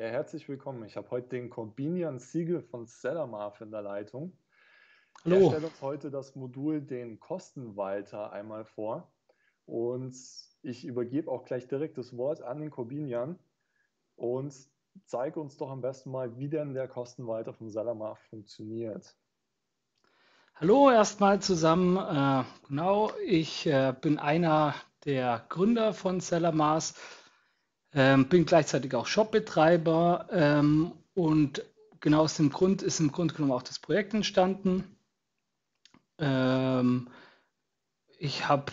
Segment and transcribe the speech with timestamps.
[0.00, 0.84] Ja, herzlich willkommen.
[0.84, 4.32] Ich habe heute den Corbinian Siegel von Cellamarv in der Leitung.
[5.24, 5.48] Er Hallo.
[5.48, 9.10] stellt uns heute das Modul den Kostenwalter einmal vor.
[9.66, 10.14] Und
[10.62, 13.40] ich übergebe auch gleich direkt das Wort an den Corbinian
[14.14, 14.54] und
[15.04, 19.16] zeige uns doch am besten mal, wie denn der Kostenwalter von Cellamarv funktioniert.
[20.54, 21.96] Hallo erstmal zusammen.
[21.96, 26.94] Äh, genau, ich äh, bin einer der Gründer von Sellermars,
[27.94, 31.64] ähm, bin gleichzeitig auch Shopbetreiber ähm, und
[32.00, 34.84] genau aus dem Grund ist im Grunde genommen auch das Projekt entstanden.
[36.18, 37.08] Ähm,
[38.18, 38.72] ich habe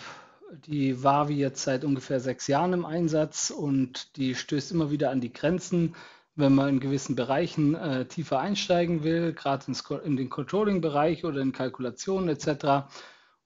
[0.67, 5.21] die Wavi jetzt seit ungefähr sechs Jahren im Einsatz und die stößt immer wieder an
[5.21, 5.95] die Grenzen,
[6.35, 9.65] wenn man in gewissen Bereichen äh, tiefer einsteigen will, gerade
[10.03, 12.89] in den Controlling-Bereich oder in Kalkulationen etc.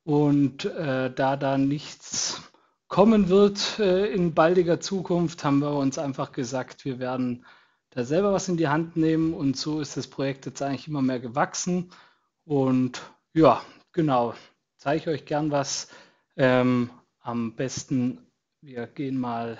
[0.04, 2.49] Und äh, da da nichts
[2.90, 7.46] kommen wird äh, in baldiger Zukunft, haben wir uns einfach gesagt, wir werden
[7.92, 11.02] da selber was in die Hand nehmen und so ist das Projekt jetzt eigentlich immer
[11.02, 11.92] mehr gewachsen.
[12.46, 13.02] Und
[13.34, 13.62] ja,
[13.94, 14.34] genau,
[14.78, 15.90] zeige ich euch gern was.
[16.36, 16.90] Ähm,
[17.22, 18.26] am besten,
[18.62, 19.58] wir gehen mal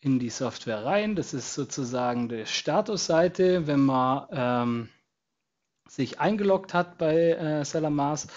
[0.00, 1.16] in die Software rein.
[1.16, 4.88] Das ist sozusagen die Statusseite, wenn man ähm,
[5.88, 8.28] sich eingeloggt hat bei äh, Salamars.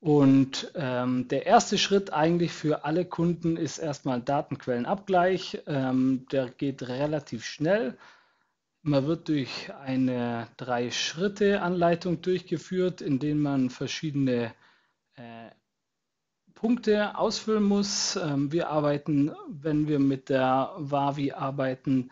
[0.00, 5.62] Und ähm, der erste Schritt eigentlich für alle Kunden ist erstmal Datenquellenabgleich.
[5.66, 7.98] Ähm, der geht relativ schnell.
[8.82, 14.54] Man wird durch eine Drei-Schritte-Anleitung durchgeführt, in denen man verschiedene
[15.16, 15.50] äh,
[16.54, 18.16] Punkte ausfüllen muss.
[18.16, 22.10] Ähm, wir arbeiten, wenn wir mit der Wavi arbeiten,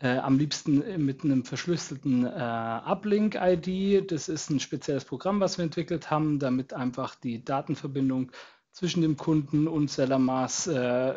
[0.00, 4.10] äh, am liebsten mit einem verschlüsselten äh, Uplink-ID.
[4.10, 8.30] Das ist ein spezielles Programm, was wir entwickelt haben, damit einfach die Datenverbindung
[8.72, 11.14] zwischen dem Kunden und Sellermaß äh,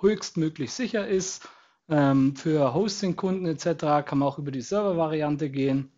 [0.00, 1.48] höchstmöglich sicher ist.
[1.88, 4.06] Ähm, für Hosting-Kunden etc.
[4.06, 5.92] kann man auch über die Server-Variante gehen.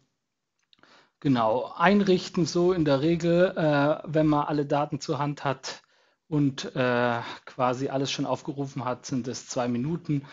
[1.20, 5.82] Genau, einrichten so in der Regel, äh, wenn man alle Daten zur Hand hat,
[6.28, 10.26] und äh, quasi alles schon aufgerufen hat, sind es zwei Minuten.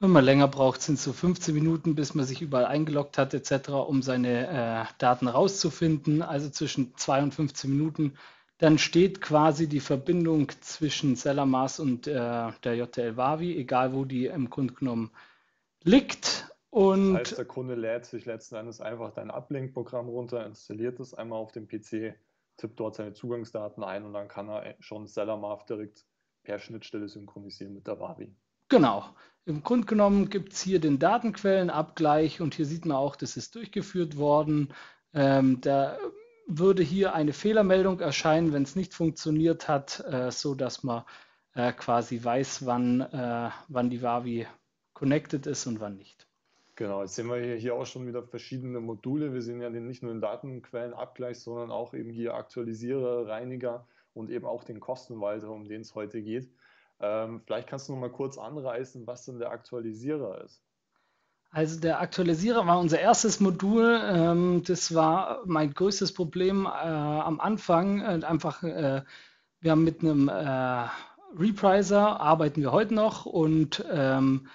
[0.00, 3.32] Wenn man länger braucht, sind es so 15 Minuten, bis man sich überall eingeloggt hat
[3.32, 6.22] etc., um seine äh, Daten rauszufinden.
[6.22, 8.14] Also zwischen 2 und 15 Minuten.
[8.58, 14.26] Dann steht quasi die Verbindung zwischen Sellermaß und äh, der JTL Wavi, egal wo die
[14.26, 15.10] im Grunde genommen
[15.82, 16.48] liegt.
[16.70, 21.14] Und das heißt, der Kunde lädt sich letzten Endes einfach dein Uplink-Programm runter, installiert es
[21.14, 22.14] einmal auf dem PC
[22.56, 26.04] tippt dort seine Zugangsdaten ein und dann kann er schon Sellermarv direkt
[26.42, 28.34] per Schnittstelle synchronisieren mit der Wavi.
[28.68, 29.04] Genau.
[29.46, 33.54] Im Grunde genommen gibt es hier den Datenquellenabgleich und hier sieht man auch, das ist
[33.54, 34.72] durchgeführt worden.
[35.12, 35.98] Ähm, da
[36.46, 41.04] würde hier eine Fehlermeldung erscheinen, wenn es nicht funktioniert hat, äh, so man
[41.54, 44.46] äh, quasi weiß, wann, äh, wann die Wavi
[44.94, 46.26] connected ist und wann nicht.
[46.76, 49.32] Genau, jetzt sehen wir hier, hier auch schon wieder verschiedene Module.
[49.32, 54.46] Wir sehen ja nicht nur den Datenquellenabgleich, sondern auch eben hier Aktualisierer, Reiniger und eben
[54.46, 56.50] auch den Kostenwalter, um den es heute geht.
[57.00, 60.62] Ähm, vielleicht kannst du noch mal kurz anreißen, was denn der Aktualisierer ist.
[61.50, 64.00] Also der Aktualisierer war unser erstes Modul.
[64.02, 68.00] Ähm, das war mein größtes Problem äh, am Anfang.
[68.00, 69.02] Äh, einfach, äh,
[69.60, 70.88] wir haben mit einem äh,
[71.38, 74.48] Repriser arbeiten wir heute noch und ähm,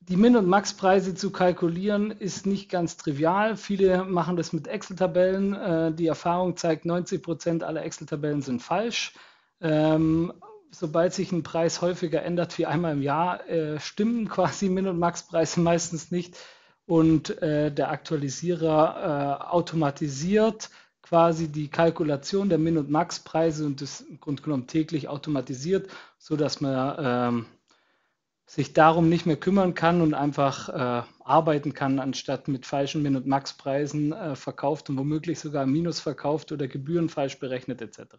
[0.00, 3.56] die Min- und Max-Preise zu kalkulieren ist nicht ganz trivial.
[3.56, 5.54] Viele machen das mit Excel-Tabellen.
[5.54, 9.14] Äh, die Erfahrung zeigt, 90 Prozent aller Excel-Tabellen sind falsch.
[9.62, 10.34] Ähm,
[10.74, 14.98] sobald sich ein Preis häufiger ändert wie einmal im Jahr, äh, stimmen quasi Min- und
[14.98, 16.36] Max-Preise meistens nicht.
[16.86, 20.68] Und äh, der Aktualisierer automatisiert
[21.04, 26.62] quasi die Kalkulation der Min- und Max-Preise und das im Grunde genommen täglich automatisiert, sodass
[26.62, 27.46] man ähm,
[28.46, 33.16] sich darum nicht mehr kümmern kann und einfach äh, arbeiten kann, anstatt mit falschen Min-
[33.16, 38.16] und Max-Preisen äh, verkauft und womöglich sogar Minus verkauft oder Gebühren falsch berechnet etc.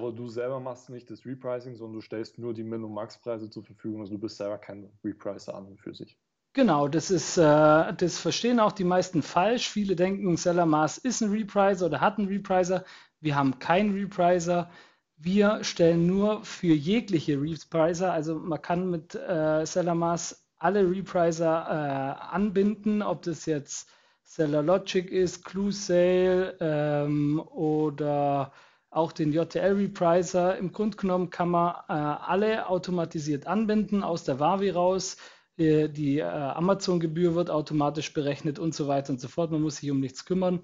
[0.00, 3.50] Aber du selber machst nicht das Repricing, sondern du stellst nur die Min- und Max-Preise
[3.50, 4.00] zur Verfügung.
[4.00, 6.16] Also du bist selber kein Repricer an und für sich.
[6.54, 9.68] Genau, das ist, äh, das verstehen auch die meisten falsch.
[9.68, 12.84] Viele denken, Sellermaß ist ein Repricer oder hat einen Repricer.
[13.20, 14.70] Wir haben keinen Repricer.
[15.18, 22.34] Wir stellen nur für jegliche Repricer, also man kann mit äh, Sellermaß alle Repricer äh,
[22.34, 23.90] anbinden, ob das jetzt
[24.24, 28.52] Seller Logic ist, Clue Sale ähm, oder
[28.90, 30.58] auch den JTL Repricer.
[30.58, 35.16] Im Grunde genommen kann man äh, alle automatisiert anbinden aus der Wavi raus.
[35.58, 39.50] Die, die äh, Amazon-Gebühr wird automatisch berechnet und so weiter und so fort.
[39.50, 40.60] Man muss sich um nichts kümmern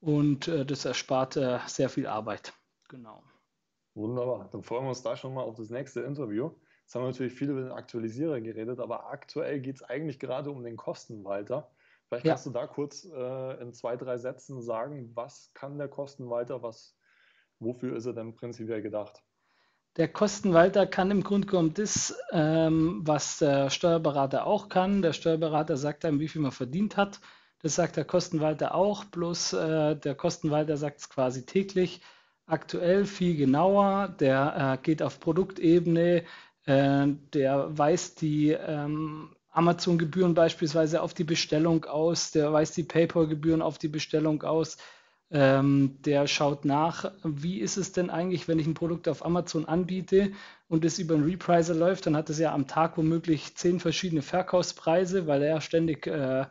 [0.00, 2.52] und äh, das erspart äh, sehr viel Arbeit.
[2.88, 3.22] Genau.
[3.94, 4.48] Wunderbar.
[4.50, 6.50] Dann freuen wir uns da schon mal auf das nächste Interview.
[6.82, 10.50] Jetzt haben wir natürlich viel über den Aktualisierer geredet, aber aktuell geht es eigentlich gerade
[10.50, 11.70] um den Kostenwalter.
[12.08, 12.52] Vielleicht kannst ja.
[12.52, 16.96] du da kurz äh, in zwei, drei Sätzen sagen, was kann der Kostenwalter, was,
[17.60, 19.22] wofür ist er denn prinzipiell gedacht?
[19.96, 25.02] Der Kostenwalter kann im Grunde genommen das, ähm, was der Steuerberater auch kann.
[25.02, 27.20] Der Steuerberater sagt einem, wie viel man verdient hat.
[27.62, 32.00] Das sagt der Kostenwalter auch, bloß äh, der Kostenwalter sagt es quasi täglich.
[32.46, 34.08] Aktuell viel genauer.
[34.20, 36.24] Der äh, geht auf Produktebene.
[36.66, 42.32] Äh, der weist die ähm, Amazon-Gebühren beispielsweise auf die Bestellung aus.
[42.32, 44.76] Der weist die PayPal-Gebühren auf die Bestellung aus.
[45.34, 49.64] Ähm, der schaut nach, wie ist es denn eigentlich, wenn ich ein Produkt auf Amazon
[49.64, 50.30] anbiete
[50.68, 54.22] und es über einen Repricer läuft, dann hat es ja am Tag womöglich zehn verschiedene
[54.22, 56.46] Verkaufspreise, weil er ständig äh,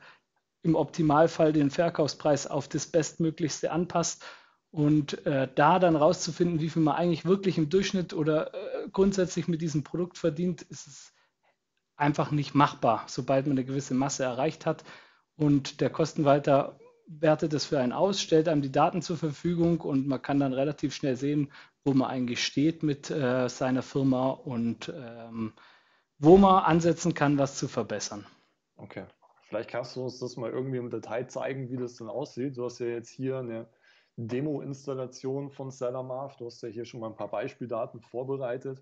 [0.63, 4.25] im Optimalfall den Verkaufspreis auf das Bestmöglichste anpasst.
[4.69, 9.47] Und äh, da dann rauszufinden, wie viel man eigentlich wirklich im Durchschnitt oder äh, grundsätzlich
[9.47, 11.13] mit diesem Produkt verdient, ist es
[11.95, 14.83] einfach nicht machbar, sobald man eine gewisse Masse erreicht hat.
[15.37, 16.77] Und der Kostenwalter
[17.07, 20.53] wertet es für einen aus, stellt einem die Daten zur Verfügung und man kann dann
[20.53, 21.51] relativ schnell sehen,
[21.83, 25.53] wo man eigentlich steht mit äh, seiner Firma und ähm,
[26.19, 28.25] wo man ansetzen kann, was zu verbessern.
[28.77, 29.05] Okay.
[29.47, 32.57] Vielleicht kannst du uns das mal irgendwie im Detail zeigen, wie das denn aussieht.
[32.57, 33.67] Du hast ja jetzt hier eine
[34.15, 36.37] Demo-Installation von Sellermarf.
[36.37, 38.81] Du hast ja hier schon mal ein paar Beispieldaten vorbereitet.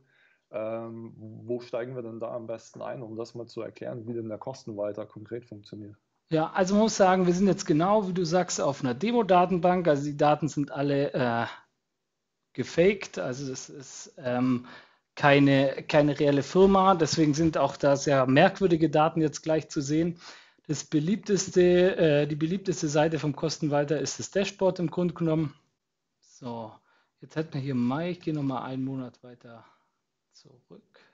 [0.52, 4.14] Ähm, wo steigen wir denn da am besten ein, um das mal zu erklären, wie
[4.14, 5.96] denn der Kostenwalter konkret funktioniert?
[6.32, 9.86] Ja, also man muss sagen, wir sind jetzt genau, wie du sagst, auf einer Demo-Datenbank.
[9.90, 11.46] Also die Daten sind alle äh,
[12.54, 13.20] gefaked.
[13.20, 14.66] Also es ist ähm,
[15.16, 16.96] keine, keine reelle Firma.
[16.96, 20.22] Deswegen sind auch da sehr merkwürdige Daten jetzt gleich zu sehen.
[20.68, 25.54] Das beliebteste, äh, die beliebteste Seite vom Kostenwalter ist das Dashboard im Grunde genommen.
[26.22, 26.72] So,
[27.20, 28.12] jetzt hätten wir hier Mai.
[28.12, 29.66] Ich gehe nochmal einen Monat weiter
[30.32, 31.11] zurück.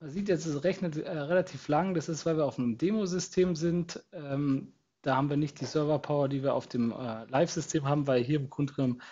[0.00, 1.94] Man sieht jetzt, es rechnet äh, relativ lang.
[1.94, 4.02] Das ist, weil wir auf einem Demosystem sind.
[4.12, 4.72] Ähm,
[5.02, 8.38] da haben wir nicht die Server-Power, die wir auf dem äh, Live-System haben, weil hier
[8.38, 9.02] im Grunde genommen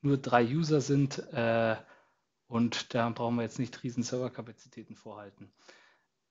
[0.00, 1.18] nur drei User sind.
[1.32, 1.76] Äh,
[2.46, 5.50] und da brauchen wir jetzt nicht riesen Serverkapazitäten vorhalten.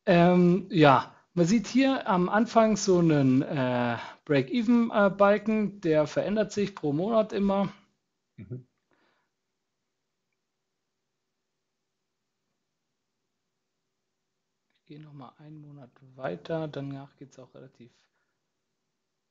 [0.06, 6.94] Ähm, ja, man sieht hier am Anfang so einen äh, Break-Even-Balken, der verändert sich pro
[6.94, 7.74] Monat immer.
[8.36, 8.68] Mhm.
[14.94, 17.90] Gehe noch mal einen Monat weiter, danach geht es auch relativ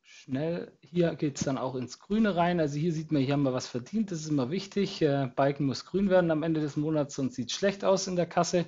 [0.03, 0.73] schnell.
[0.81, 2.59] Hier geht es dann auch ins Grüne rein.
[2.59, 5.01] Also hier sieht man, hier haben wir was verdient, das ist immer wichtig.
[5.03, 8.17] Äh, Balken muss grün werden am Ende des Monats, sonst sieht es schlecht aus in
[8.17, 8.67] der Kasse.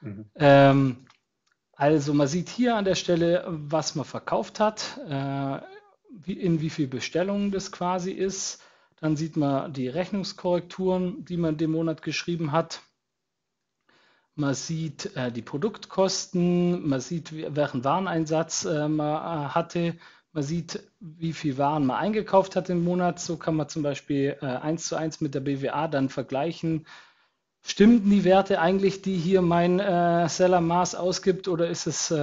[0.00, 0.30] Mhm.
[0.36, 1.06] Ähm,
[1.72, 5.60] also man sieht hier an der Stelle, was man verkauft hat, äh,
[6.12, 8.62] wie, in wie viel Bestellungen das quasi ist.
[9.00, 12.82] Dann sieht man die Rechnungskorrekturen, die man dem Monat geschrieben hat.
[14.38, 19.96] Man sieht äh, die Produktkosten, man sieht, welchen Wareneinsatz äh, man äh, hatte,
[20.32, 23.18] man sieht, wie viel Waren man eingekauft hat im Monat.
[23.18, 26.86] So kann man zum Beispiel äh, eins zu eins mit der BWA dann vergleichen.
[27.62, 32.14] Stimmen die Werte eigentlich, die hier mein äh, Seller Maß ausgibt, oder ist es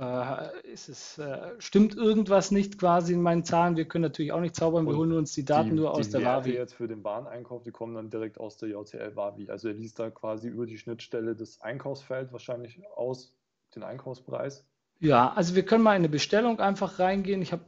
[0.00, 3.76] äh, es, äh, stimmt irgendwas nicht quasi in meinen Zahlen?
[3.76, 6.12] Wir können natürlich auch nicht zaubern, wir holen uns die Daten die, nur aus die
[6.12, 6.54] der Werte Wavi.
[6.54, 9.50] jetzt für den Wareneinkauf, die kommen dann direkt aus der JTL Wavi.
[9.50, 13.34] Also er liest da quasi über die Schnittstelle des Einkaufsfelds wahrscheinlich aus,
[13.74, 14.66] den Einkaufspreis.
[14.98, 17.42] Ja, also wir können mal in eine Bestellung einfach reingehen.
[17.42, 17.64] Ich habe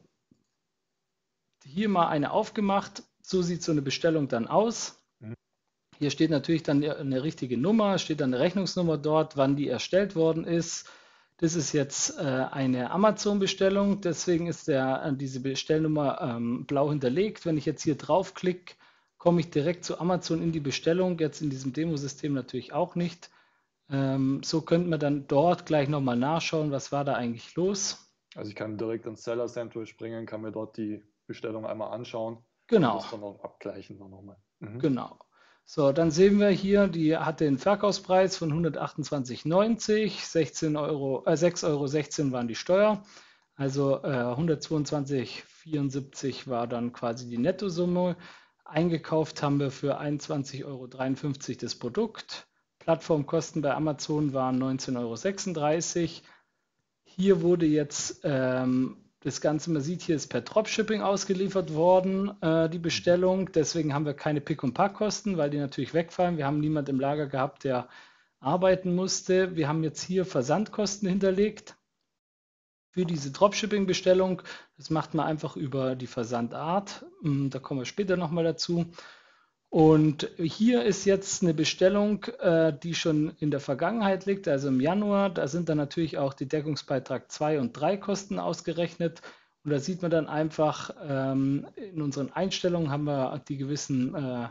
[1.64, 3.02] hier mal eine aufgemacht.
[3.22, 5.02] So sieht so eine Bestellung dann aus.
[5.20, 5.34] Mhm.
[5.98, 10.14] Hier steht natürlich dann eine richtige Nummer, steht dann eine Rechnungsnummer dort, wann die erstellt
[10.14, 10.88] worden ist
[11.38, 17.44] das ist jetzt äh, eine Amazon-Bestellung, deswegen ist der, äh, diese Bestellnummer ähm, blau hinterlegt.
[17.44, 18.74] Wenn ich jetzt hier draufklicke,
[19.18, 23.30] komme ich direkt zu Amazon in die Bestellung, jetzt in diesem Demosystem natürlich auch nicht.
[23.90, 28.10] Ähm, so könnte man dann dort gleich nochmal nachschauen, was war da eigentlich los.
[28.34, 32.38] Also ich kann direkt ins Seller Central springen, kann mir dort die Bestellung einmal anschauen.
[32.66, 32.94] Genau.
[32.94, 34.36] Und das dann auch abgleichen dann nochmal.
[34.60, 34.78] Mhm.
[34.78, 35.18] Genau.
[35.66, 42.24] So, dann sehen wir hier, die hat den Verkaufspreis von 128,90, 16 Euro, äh, 6,16
[42.24, 43.02] Euro waren die Steuer.
[43.56, 48.16] Also äh, 122,74 war dann quasi die Nettosumme.
[48.64, 50.88] Eingekauft haben wir für 21,53 Euro
[51.60, 52.48] das Produkt.
[52.78, 56.10] Plattformkosten bei Amazon waren 19,36 Euro.
[57.04, 62.68] Hier wurde jetzt ähm, das Ganze, man sieht, hier ist per Dropshipping ausgeliefert worden, äh,
[62.68, 63.50] die Bestellung.
[63.52, 66.36] Deswegen haben wir keine Pick- und Packkosten, weil die natürlich wegfallen.
[66.36, 67.88] Wir haben niemand im Lager gehabt, der
[68.38, 69.56] arbeiten musste.
[69.56, 71.74] Wir haben jetzt hier Versandkosten hinterlegt
[72.90, 74.42] für diese Dropshipping-Bestellung.
[74.76, 77.06] Das macht man einfach über die Versandart.
[77.22, 78.84] Hm, da kommen wir später nochmal dazu.
[79.74, 84.80] Und hier ist jetzt eine Bestellung, äh, die schon in der Vergangenheit liegt, also im
[84.80, 85.30] Januar.
[85.30, 89.20] Da sind dann natürlich auch die Deckungsbeitrag 2 und 3 Kosten ausgerechnet.
[89.64, 94.48] Und da sieht man dann einfach, ähm, in unseren Einstellungen haben wir die gewissen äh,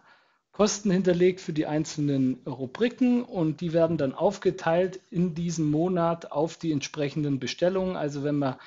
[0.52, 6.58] Kosten hinterlegt für die einzelnen Rubriken und die werden dann aufgeteilt in diesem Monat auf
[6.58, 7.96] die entsprechenden Bestellungen.
[7.96, 8.58] Also wenn man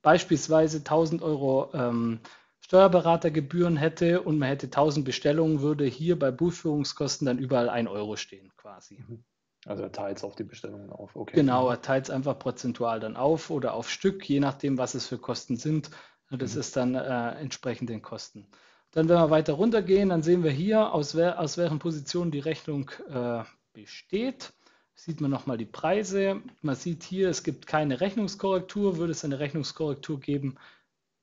[0.00, 2.20] beispielsweise 1000 Euro ähm,
[2.68, 8.16] Steuerberatergebühren hätte und man hätte 1000 Bestellungen, würde hier bei Buchführungskosten dann überall 1 Euro
[8.16, 9.02] stehen quasi.
[9.08, 9.24] Mhm.
[9.64, 11.16] Also er teilt es auf die Bestellungen auf.
[11.16, 11.34] Okay.
[11.34, 15.06] Genau, er teilt es einfach prozentual dann auf oder auf Stück, je nachdem, was es
[15.06, 15.90] für Kosten sind.
[16.30, 16.60] Das mhm.
[16.60, 18.46] ist dann äh, entsprechend den Kosten.
[18.90, 22.38] Dann, wenn wir weiter runtergehen, dann sehen wir hier, aus, wer, aus welchen Positionen die
[22.38, 24.52] Rechnung äh, besteht.
[24.94, 26.42] Sieht man nochmal die Preise.
[26.60, 28.98] Man sieht hier, es gibt keine Rechnungskorrektur.
[28.98, 30.56] Würde es eine Rechnungskorrektur geben,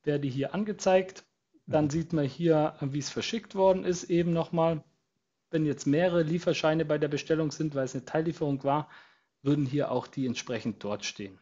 [0.04, 1.24] wäre die hier angezeigt.
[1.68, 4.84] Dann sieht man hier, wie es verschickt worden ist, eben nochmal.
[5.52, 8.90] Wenn jetzt mehrere Lieferscheine bei der Bestellung sind, weil es eine Teillieferung war,
[9.42, 11.40] würden hier auch die entsprechend dort stehen.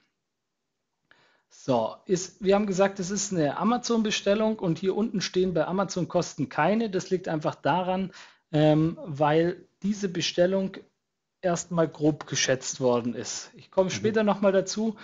[1.50, 6.08] So, ist, wir haben gesagt, es ist eine Amazon-Bestellung und hier unten stehen bei Amazon
[6.08, 6.90] Kosten keine.
[6.90, 8.12] Das liegt einfach daran,
[8.52, 10.78] ähm, weil diese Bestellung
[11.42, 13.52] erstmal grob geschätzt worden ist.
[13.56, 13.94] Ich komme mhm.
[13.94, 14.96] später nochmal dazu.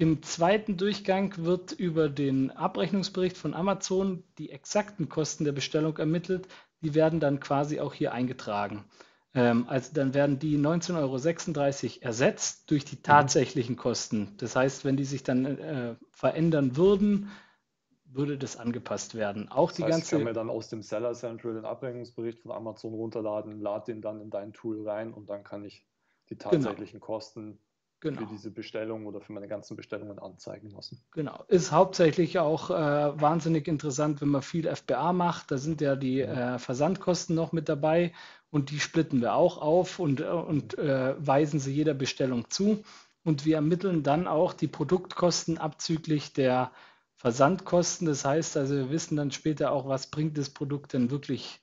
[0.00, 6.46] Im zweiten Durchgang wird über den Abrechnungsbericht von Amazon die exakten Kosten der Bestellung ermittelt.
[6.82, 8.84] Die werden dann quasi auch hier eingetragen.
[9.34, 10.96] Ähm, also dann werden die 19,36
[11.96, 13.02] Euro ersetzt durch die mhm.
[13.02, 14.34] tatsächlichen Kosten.
[14.38, 17.30] Das heißt, wenn die sich dann äh, verändern würden,
[18.04, 19.48] würde das angepasst werden.
[19.48, 20.06] Auch das die heißt, ganze.
[20.06, 24.00] Ich kann mir dann aus dem Seller Central den Abrechnungsbericht von Amazon runterladen, lade den
[24.00, 25.84] dann in dein Tool rein und dann kann ich
[26.30, 26.52] die genau.
[26.52, 27.06] tatsächlichen genau.
[27.06, 27.58] Kosten
[28.00, 28.20] genau.
[28.20, 31.00] für diese Bestellung oder für meine ganzen Bestellungen anzeigen lassen.
[31.12, 31.44] Genau.
[31.48, 32.74] Ist hauptsächlich auch äh,
[33.20, 35.50] wahnsinnig interessant, wenn man viel FBA macht.
[35.50, 38.12] Da sind ja die äh, Versandkosten noch mit dabei
[38.50, 42.82] und die splitten wir auch auf und, äh, und äh, weisen sie jeder Bestellung zu.
[43.24, 46.70] Und wir ermitteln dann auch die Produktkosten abzüglich der
[47.16, 48.06] Versandkosten.
[48.06, 51.60] Das heißt also, wir wissen dann später auch, was bringt das Produkt denn wirklich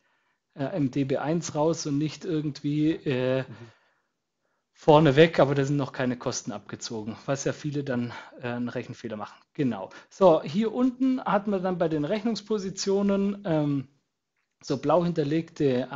[0.54, 3.46] äh, im DB1 raus und nicht irgendwie äh, mhm
[4.78, 9.16] vorneweg, aber da sind noch keine Kosten abgezogen, was ja viele dann äh, einen Rechenfehler
[9.16, 9.42] machen.
[9.54, 9.90] Genau.
[10.10, 13.88] So, hier unten hat man dann bei den Rechnungspositionen ähm,
[14.62, 15.88] so blau hinterlegte äh, äh,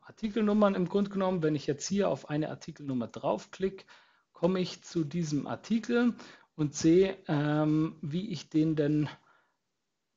[0.00, 1.42] Artikelnummern im Grunde genommen.
[1.42, 3.84] Wenn ich jetzt hier auf eine Artikelnummer draufklicke,
[4.32, 6.14] komme ich zu diesem Artikel
[6.56, 9.08] und sehe, ähm, wie ich den denn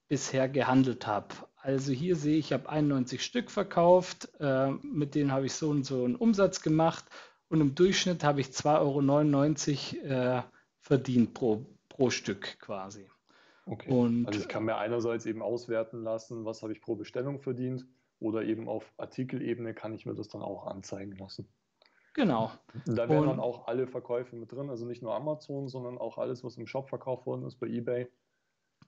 [0.08, 1.36] bisher gehandelt habe.
[1.58, 5.70] Also hier sehe ich, ich habe 91 Stück verkauft, äh, mit denen habe ich so
[5.70, 7.05] und so einen Umsatz gemacht
[7.55, 10.43] und im Durchschnitt habe ich 2,99 Euro äh,
[10.81, 13.07] verdient pro, pro Stück quasi.
[13.65, 13.89] Okay.
[13.89, 17.85] Und, also ich kann mir einerseits eben auswerten lassen, was habe ich pro Bestellung verdient
[18.19, 21.47] oder eben auf Artikelebene kann ich mir das dann auch anzeigen lassen.
[22.13, 22.51] Genau.
[22.85, 26.43] Da wären dann auch alle Verkäufe mit drin, also nicht nur Amazon, sondern auch alles,
[26.43, 28.07] was im Shop verkauft worden ist bei eBay.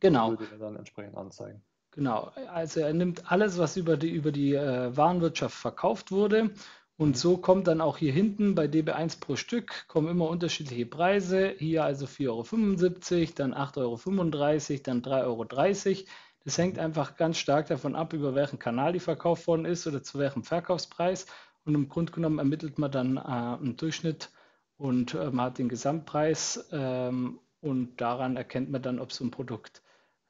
[0.01, 0.31] Genau.
[0.31, 1.61] Würde er dann entsprechend anzeigen.
[1.91, 2.31] Genau.
[2.53, 6.51] Also er nimmt alles, was über die, über die äh, Warenwirtschaft verkauft wurde
[6.97, 11.53] und so kommt dann auch hier hinten bei DB1 pro Stück kommen immer unterschiedliche Preise.
[11.59, 16.07] Hier also 4,75 Euro, dann 8,35 Euro, dann 3,30 Euro.
[16.43, 20.01] Das hängt einfach ganz stark davon ab, über welchen Kanal die verkauft worden ist oder
[20.01, 21.27] zu welchem Verkaufspreis.
[21.65, 24.31] Und im Grunde genommen ermittelt man dann äh, einen Durchschnitt
[24.77, 29.31] und äh, man hat den Gesamtpreis ähm, und daran erkennt man dann, ob so ein
[29.31, 29.83] Produkt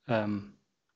[0.07, 0.53] ähm,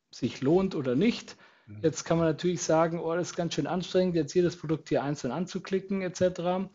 [0.09, 1.37] sich lohnt oder nicht.
[1.81, 5.03] Jetzt kann man natürlich sagen, oh, das ist ganz schön anstrengend, jetzt jedes Produkt hier
[5.03, 6.69] einzeln anzuklicken etc.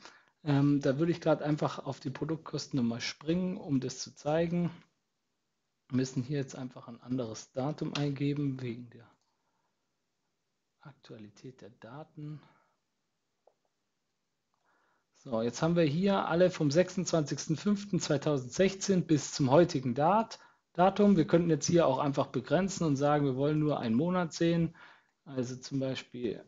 [0.45, 4.71] Ähm, da würde ich gerade einfach auf die Produktkostennummer springen, um das zu zeigen.
[5.89, 9.09] Wir müssen hier jetzt einfach ein anderes Datum eingeben wegen der
[10.81, 12.41] Aktualität der Daten.
[15.17, 20.39] So, jetzt haben wir hier alle vom 26.05.2016 bis zum heutigen Dat
[20.77, 21.17] Datum.
[21.17, 24.75] Wir könnten jetzt hier auch einfach begrenzen und sagen, wir wollen nur einen Monat sehen.
[25.25, 26.45] Also zum Beispiel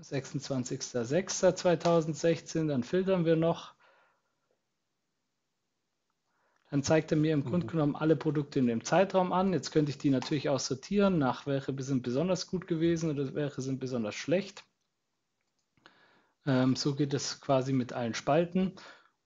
[0.00, 3.74] 26.06.2016, dann filtern wir noch.
[6.70, 7.50] Dann zeigt er mir im mhm.
[7.50, 9.52] Grunde genommen alle Produkte in dem Zeitraum an.
[9.52, 13.60] Jetzt könnte ich die natürlich auch sortieren, nach welche sind besonders gut gewesen oder welche
[13.60, 14.64] sind besonders schlecht.
[16.46, 18.76] Ähm, so geht es quasi mit allen Spalten.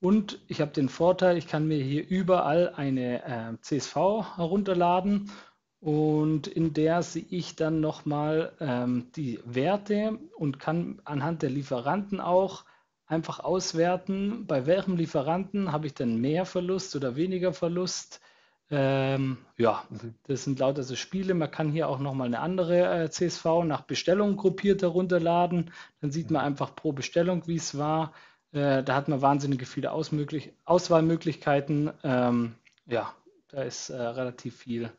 [0.05, 3.95] Und ich habe den Vorteil, ich kann mir hier überall eine äh, CSV
[4.37, 5.31] herunterladen
[5.79, 12.21] und in der sehe ich dann nochmal ähm, die Werte und kann anhand der Lieferanten
[12.21, 12.65] auch
[13.07, 18.21] einfach auswerten, bei welchem Lieferanten habe ich denn mehr Verlust oder weniger Verlust,
[18.69, 19.83] Ähm, ja,
[20.27, 21.33] das sind lauter so Spiele.
[21.35, 25.71] Man kann hier auch nochmal eine andere äh, CSV nach Bestellung gruppiert herunterladen.
[26.01, 28.11] Dann sieht man einfach pro Bestellung, wie es war.
[28.55, 31.91] Äh, da hat man wahnsinnige viele Auswahlmöglichkeiten.
[32.03, 33.13] Ähm, ja,
[33.49, 34.89] da ist äh, relativ viel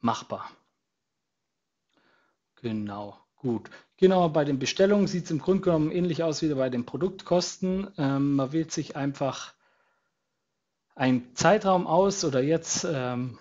[0.00, 0.50] machbar.
[2.56, 3.68] Genau, gut.
[3.98, 7.88] Genau, bei den Bestellungen sieht es im Grunde genommen ähnlich aus wie bei den Produktkosten.
[7.98, 9.52] Ähm, man wählt sich einfach
[10.94, 13.38] einen Zeitraum aus oder jetzt ähm,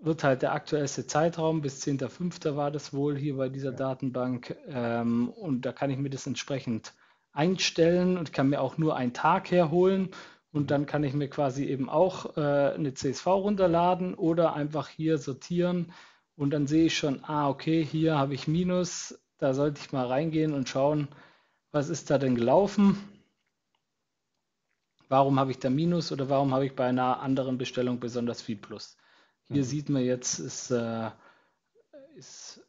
[0.00, 2.56] wird halt der aktuellste Zeitraum, bis 10.05.
[2.56, 3.76] war das wohl hier bei dieser ja.
[3.76, 4.56] Datenbank.
[4.66, 6.92] Ähm, und da kann ich mir das entsprechend
[7.34, 10.10] einstellen und kann mir auch nur einen Tag herholen.
[10.52, 15.18] Und dann kann ich mir quasi eben auch äh, eine CSV runterladen oder einfach hier
[15.18, 15.92] sortieren.
[16.36, 19.20] Und dann sehe ich schon, ah, okay, hier habe ich Minus.
[19.38, 21.08] Da sollte ich mal reingehen und schauen,
[21.72, 22.96] was ist da denn gelaufen.
[25.08, 28.56] Warum habe ich da Minus oder warum habe ich bei einer anderen Bestellung besonders viel
[28.56, 28.96] Plus?
[29.48, 29.64] Hier mhm.
[29.64, 31.10] sieht man jetzt, ist, äh,
[32.16, 32.63] ist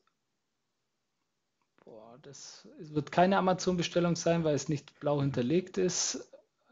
[2.26, 6.28] das wird keine Amazon-Bestellung sein, weil es nicht blau hinterlegt ist.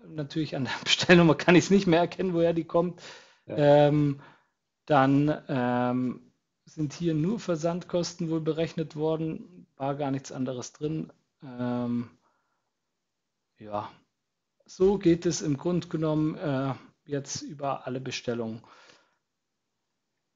[0.08, 3.02] Natürlich an der Bestellnummer kann ich es nicht mehr erkennen, woher die kommt.
[3.46, 3.88] Ja.
[3.88, 4.22] Ähm,
[4.86, 6.34] dann ähm,
[6.66, 11.12] sind hier nur Versandkosten wohl berechnet worden, war gar nichts anderes drin.
[11.44, 12.10] Ähm,
[13.60, 13.90] ja,
[14.66, 16.74] so geht es im Grunde genommen äh,
[17.06, 18.64] jetzt über alle Bestellungen.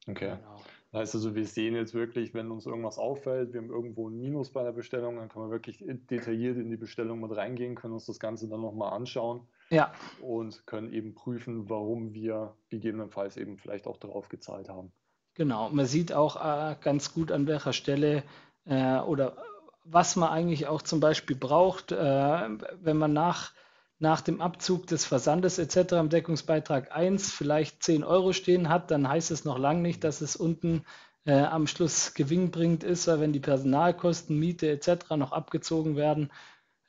[0.06, 0.38] Okay.
[0.38, 0.57] Genau.
[0.98, 4.52] Heißt also, wir sehen jetzt wirklich, wenn uns irgendwas auffällt, wir haben irgendwo ein Minus
[4.52, 8.06] bei der Bestellung, dann kann man wirklich detailliert in die Bestellung mit reingehen, können uns
[8.06, 9.48] das Ganze dann nochmal anschauen.
[9.70, 9.92] Ja.
[10.22, 14.92] Und können eben prüfen, warum wir gegebenenfalls eben vielleicht auch darauf gezahlt haben.
[15.36, 18.24] Genau, man sieht auch äh, ganz gut, an welcher Stelle
[18.66, 19.38] äh, oder
[19.84, 23.54] was man eigentlich auch zum Beispiel braucht, äh, wenn man nach
[24.00, 25.94] nach dem Abzug des Versandes etc.
[25.94, 30.22] im Deckungsbeitrag 1 vielleicht 10 Euro stehen hat, dann heißt es noch lange nicht, dass
[30.22, 30.84] es unten
[31.26, 35.12] äh, am Schluss gewinnbringend ist, weil wenn die Personalkosten, Miete etc.
[35.18, 36.32] noch abgezogen werden,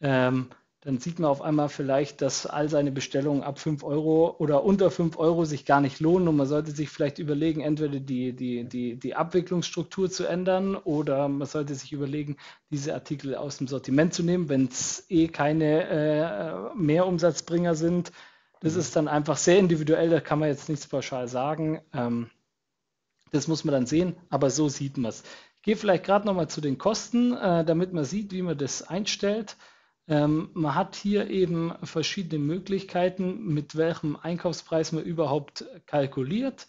[0.00, 0.50] ähm,
[0.88, 4.90] dann sieht man auf einmal vielleicht, dass all seine Bestellungen ab 5 Euro oder unter
[4.90, 8.64] 5 Euro sich gar nicht lohnen und man sollte sich vielleicht überlegen, entweder die, die,
[8.64, 12.38] die, die Abwicklungsstruktur zu ändern oder man sollte sich überlegen,
[12.70, 18.10] diese Artikel aus dem Sortiment zu nehmen, wenn es eh keine äh, Mehrumsatzbringer sind.
[18.60, 18.80] Das mhm.
[18.80, 21.82] ist dann einfach sehr individuell, da kann man jetzt nichts pauschal sagen.
[21.92, 22.30] Ähm,
[23.30, 25.22] das muss man dann sehen, aber so sieht man es.
[25.56, 28.82] Ich gehe vielleicht gerade nochmal zu den Kosten, äh, damit man sieht, wie man das
[28.82, 29.58] einstellt.
[30.08, 36.66] Ähm, man hat hier eben verschiedene Möglichkeiten, mit welchem Einkaufspreis man überhaupt kalkuliert.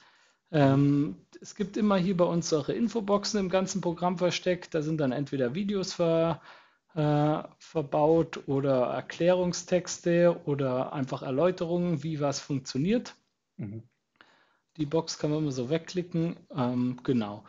[0.51, 4.73] Ähm, es gibt immer hier bei uns solche Infoboxen im ganzen Programm versteckt.
[4.73, 6.41] Da sind dann entweder Videos ver,
[6.95, 13.15] äh, verbaut oder Erklärungstexte oder einfach Erläuterungen, wie was funktioniert.
[13.57, 13.83] Mhm.
[14.77, 16.35] Die Box kann man immer so wegklicken.
[16.55, 17.43] Ähm, genau.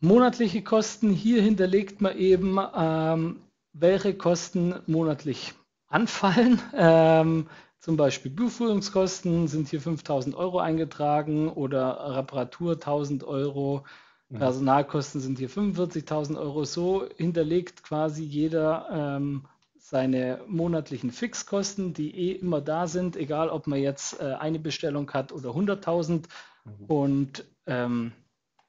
[0.00, 3.40] Monatliche Kosten, hier hinterlegt man eben ähm,
[3.74, 5.52] welche Kosten monatlich
[5.88, 6.60] anfallen.
[6.76, 13.84] Ähm, zum Beispiel Buchführungskosten sind hier 5000 Euro eingetragen oder Reparatur 1000 Euro.
[14.30, 14.38] Mhm.
[14.38, 16.64] Personalkosten sind hier 45.000 Euro.
[16.64, 19.44] So hinterlegt quasi jeder ähm,
[19.76, 25.10] seine monatlichen Fixkosten, die eh immer da sind, egal ob man jetzt äh, eine Bestellung
[25.12, 26.24] hat oder 100.000.
[26.64, 26.84] Mhm.
[26.86, 28.12] Und ähm,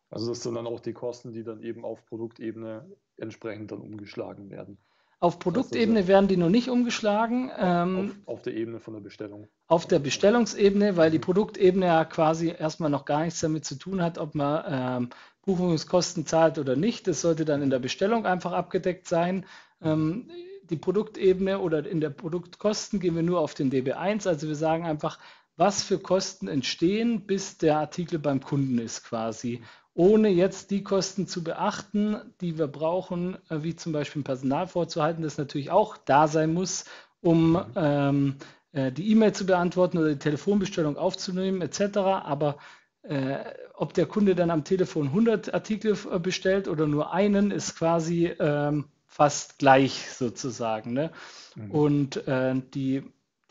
[0.10, 4.50] also das sind dann auch die Kosten, die dann eben auf Produktebene entsprechend dann umgeschlagen
[4.50, 4.78] werden.
[5.19, 7.51] Auf Produktebene werden die noch nicht umgeschlagen.
[7.58, 9.47] Ähm, auf, auf, der Ebene von der Bestellung.
[9.67, 14.01] Auf der Bestellungsebene, weil die Produktebene ja quasi erstmal noch gar nichts damit zu tun
[14.01, 15.10] hat, ob man ähm,
[15.45, 17.08] Buchungskosten zahlt oder nicht.
[17.08, 19.45] Das sollte dann in der Bestellung einfach abgedeckt sein.
[19.82, 20.30] Ähm,
[20.69, 24.28] die Produktebene oder in der Produktkosten gehen wir nur auf den DB1.
[24.28, 25.19] Also wir sagen einfach,
[25.58, 29.63] was für Kosten entstehen, bis der Artikel beim Kunden ist quasi
[29.95, 35.23] ohne jetzt die Kosten zu beachten, die wir brauchen, äh, wie zum Beispiel Personal vorzuhalten,
[35.23, 36.86] das natürlich auch da sein muss,
[37.21, 37.65] um mhm.
[37.75, 38.36] ähm,
[38.73, 41.97] äh, die E-Mail zu beantworten oder die Telefonbestellung aufzunehmen etc.
[41.97, 42.58] Aber
[43.03, 43.38] äh,
[43.73, 48.25] ob der Kunde dann am Telefon 100 Artikel äh, bestellt oder nur einen, ist quasi
[48.39, 50.91] ähm, fast gleich sozusagen.
[50.91, 51.12] Ne?
[51.55, 51.71] Mhm.
[51.71, 53.03] Und äh, die,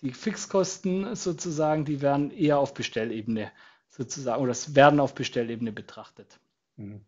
[0.02, 3.50] die Fixkosten sozusagen, die werden eher auf Bestellebene
[3.96, 6.38] sozusagen, oder es werden auf Bestellebene betrachtet.
[6.76, 7.00] Mhm.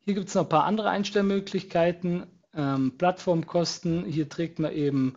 [0.00, 2.26] Hier gibt es noch ein paar andere Einstellmöglichkeiten.
[2.54, 5.16] Ähm, Plattformkosten, hier trägt man eben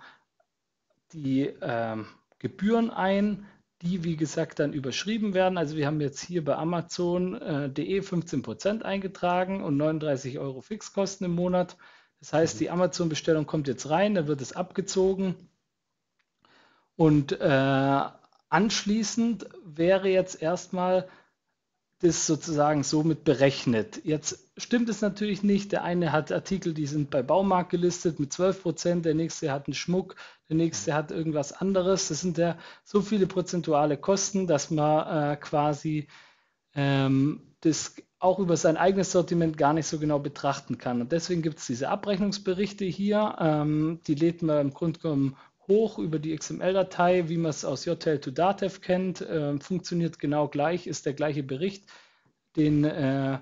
[1.14, 2.08] die ähm,
[2.40, 3.46] Gebühren ein,
[3.82, 5.58] die wie gesagt dann überschrieben werden.
[5.58, 11.34] Also wir haben jetzt hier bei Amazon.de äh, 15% eingetragen und 39 Euro Fixkosten im
[11.34, 11.78] Monat.
[12.20, 12.60] Das heißt, mhm.
[12.60, 15.36] die Amazon-Bestellung kommt jetzt rein, dann wird es abgezogen
[16.96, 18.02] und äh,
[18.50, 21.08] Anschließend wäre jetzt erstmal
[22.00, 24.02] das sozusagen somit berechnet.
[24.04, 25.72] Jetzt stimmt es natürlich nicht.
[25.72, 29.68] Der eine hat Artikel, die sind bei Baumarkt gelistet mit 12 Prozent, der nächste hat
[29.68, 30.16] einen Schmuck,
[30.48, 32.08] der nächste hat irgendwas anderes.
[32.10, 36.08] Das sind ja so viele prozentuale Kosten, dass man äh, quasi
[36.76, 41.02] ähm, das auch über sein eigenes Sortiment gar nicht so genau betrachten kann.
[41.02, 43.36] Und deswegen gibt es diese Abrechnungsberichte hier.
[43.40, 47.86] Ähm, die lädt man im Grunde genommen hoch über die XML-Datei, wie man es aus
[47.86, 49.22] JTL to Datev kennt.
[49.22, 51.86] Äh, funktioniert genau gleich, ist der gleiche Bericht.
[52.56, 53.40] Den äh,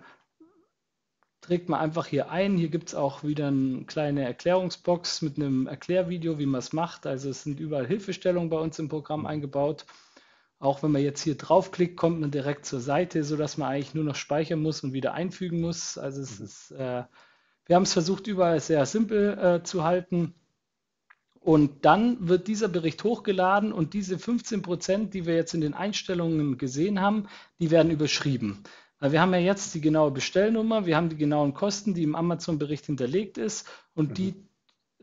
[1.42, 2.58] trägt man einfach hier ein.
[2.58, 7.06] Hier gibt es auch wieder eine kleine Erklärungsbox mit einem Erklärvideo, wie man es macht.
[7.06, 9.86] Also es sind überall Hilfestellungen bei uns im Programm eingebaut.
[10.58, 14.06] Auch wenn man jetzt hier draufklickt, kommt man direkt zur Seite, sodass man eigentlich nur
[14.06, 15.98] noch speichern muss und wieder einfügen muss.
[15.98, 16.46] Also es mhm.
[16.46, 17.04] ist, äh,
[17.68, 20.34] wir haben es versucht, überall sehr simpel äh, zu halten.
[21.46, 25.76] Und dann wird dieser Bericht hochgeladen und diese 15 Prozent, die wir jetzt in den
[25.76, 27.28] Einstellungen gesehen haben,
[27.60, 28.64] die werden überschrieben.
[29.00, 32.16] Weil wir haben ja jetzt die genaue Bestellnummer, wir haben die genauen Kosten, die im
[32.16, 34.14] Amazon-Bericht hinterlegt ist und mhm.
[34.16, 34.34] die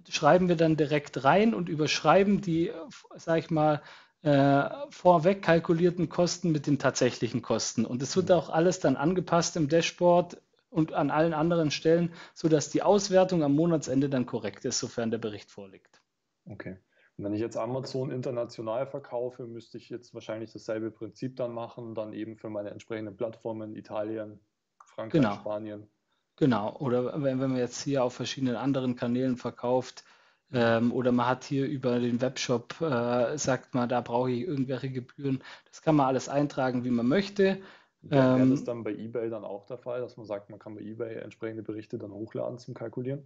[0.08, 2.72] schreiben wir dann direkt rein und überschreiben die,
[3.14, 3.80] sag ich mal,
[4.22, 7.84] äh, vorweg kalkulierten Kosten mit den tatsächlichen Kosten.
[7.84, 8.34] Und es wird mhm.
[8.34, 13.54] auch alles dann angepasst im Dashboard und an allen anderen Stellen, sodass die Auswertung am
[13.54, 16.01] Monatsende dann korrekt ist, sofern der Bericht vorliegt.
[16.46, 16.78] Okay.
[17.16, 21.94] Und wenn ich jetzt Amazon international verkaufe, müsste ich jetzt wahrscheinlich dasselbe Prinzip dann machen,
[21.94, 24.40] dann eben für meine entsprechenden Plattformen Italien,
[24.84, 25.34] Frankreich, genau.
[25.34, 25.88] Spanien.
[26.36, 30.04] Genau, oder wenn, wenn man jetzt hier auf verschiedenen anderen Kanälen verkauft
[30.52, 34.90] ähm, oder man hat hier über den Webshop, äh, sagt man, da brauche ich irgendwelche
[34.90, 37.60] Gebühren, das kann man alles eintragen, wie man möchte.
[38.00, 40.74] Wäre ähm, das dann bei eBay dann auch der Fall, dass man sagt, man kann
[40.74, 43.22] bei eBay entsprechende Berichte dann hochladen zum Kalkulieren?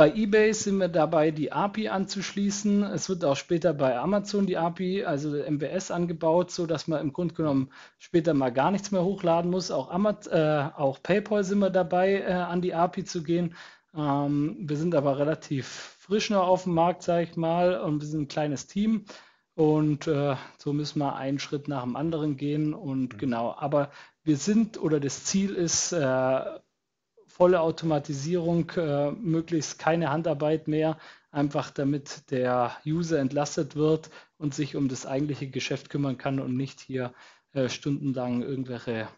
[0.00, 2.84] Bei eBay sind wir dabei, die API anzuschließen.
[2.84, 7.34] Es wird auch später bei Amazon die API, also MWS, angebaut, sodass man im Grunde
[7.34, 9.70] genommen später mal gar nichts mehr hochladen muss.
[9.70, 13.54] Auch, Amazon, äh, auch PayPal sind wir dabei, äh, an die API zu gehen.
[13.94, 18.08] Ähm, wir sind aber relativ frisch noch auf dem Markt, sage ich mal, und wir
[18.08, 19.04] sind ein kleines Team.
[19.54, 22.72] Und äh, so müssen wir einen Schritt nach dem anderen gehen.
[22.72, 23.18] Und mhm.
[23.18, 23.90] genau, aber
[24.24, 26.40] wir sind oder das Ziel ist, äh,
[27.40, 30.98] volle Automatisierung, äh, möglichst keine Handarbeit mehr,
[31.30, 36.54] einfach damit der User entlastet wird und sich um das eigentliche Geschäft kümmern kann und
[36.54, 37.14] nicht hier
[37.54, 39.08] äh, stundenlang irgendwelche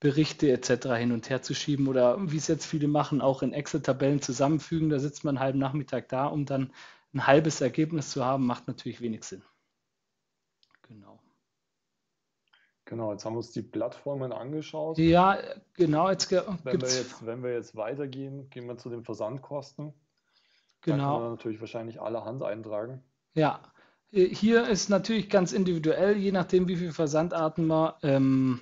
[0.00, 0.94] Berichte etc.
[0.96, 4.88] hin und her zu schieben oder wie es jetzt viele machen, auch in Excel-Tabellen zusammenfügen.
[4.88, 6.72] Da sitzt man einen halben Nachmittag da, um dann
[7.12, 9.42] ein halbes Ergebnis zu haben, macht natürlich wenig Sinn.
[10.88, 11.20] Genau.
[12.88, 14.96] Genau, jetzt haben wir uns die Plattformen angeschaut.
[14.96, 15.36] Ja,
[15.74, 16.08] genau.
[16.08, 19.92] Jetzt wenn, wir jetzt, wenn wir jetzt weitergehen, gehen wir zu den Versandkosten.
[20.80, 20.96] Genau.
[20.96, 23.02] Da kann man natürlich wahrscheinlich alle Hand eintragen.
[23.34, 23.60] Ja,
[24.10, 28.60] hier ist natürlich ganz individuell, je nachdem, wie viele Versandarten man ähm,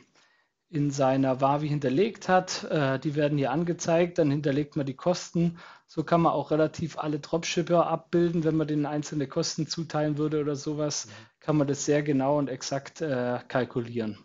[0.68, 2.64] in seiner Wavi hinterlegt hat.
[2.64, 5.58] Äh, die werden hier angezeigt, dann hinterlegt man die Kosten.
[5.86, 10.40] So kann man auch relativ alle Dropshipper abbilden, wenn man denen einzelne Kosten zuteilen würde
[10.40, 11.06] oder sowas.
[11.06, 11.10] Mhm
[11.46, 14.18] kann man das sehr genau und exakt äh, kalkulieren.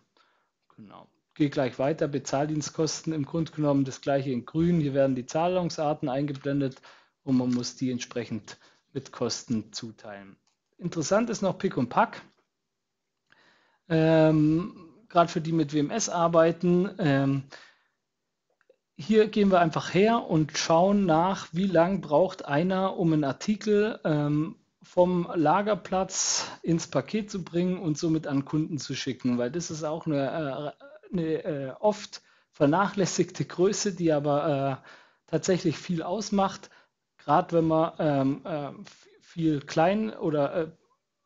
[0.76, 1.08] Genau.
[1.36, 2.08] Gehe gleich weiter.
[2.08, 4.80] Bezahldienstkosten im Grunde genommen das gleiche in grün.
[4.80, 6.82] Hier werden die Zahlungsarten eingeblendet
[7.24, 8.58] und man muss die entsprechend
[8.92, 10.36] mit Kosten zuteilen.
[10.80, 12.24] Interessant ist noch Pick und Pack.
[13.88, 16.90] Ähm, Gerade für die mit WMS arbeiten.
[16.98, 17.44] Ähm,
[18.96, 24.00] hier gehen wir einfach her und schauen nach, wie lang braucht einer, um einen Artikel
[24.06, 29.70] ähm, vom Lagerplatz ins Paket zu bringen und somit an Kunden zu schicken, weil das
[29.70, 30.76] ist auch eine,
[31.12, 32.22] äh, eine äh, oft
[32.52, 34.90] vernachlässigte Größe, die aber äh,
[35.28, 36.70] tatsächlich viel ausmacht,
[37.18, 38.72] gerade wenn man ähm, äh,
[39.20, 40.72] viel Klein- oder äh,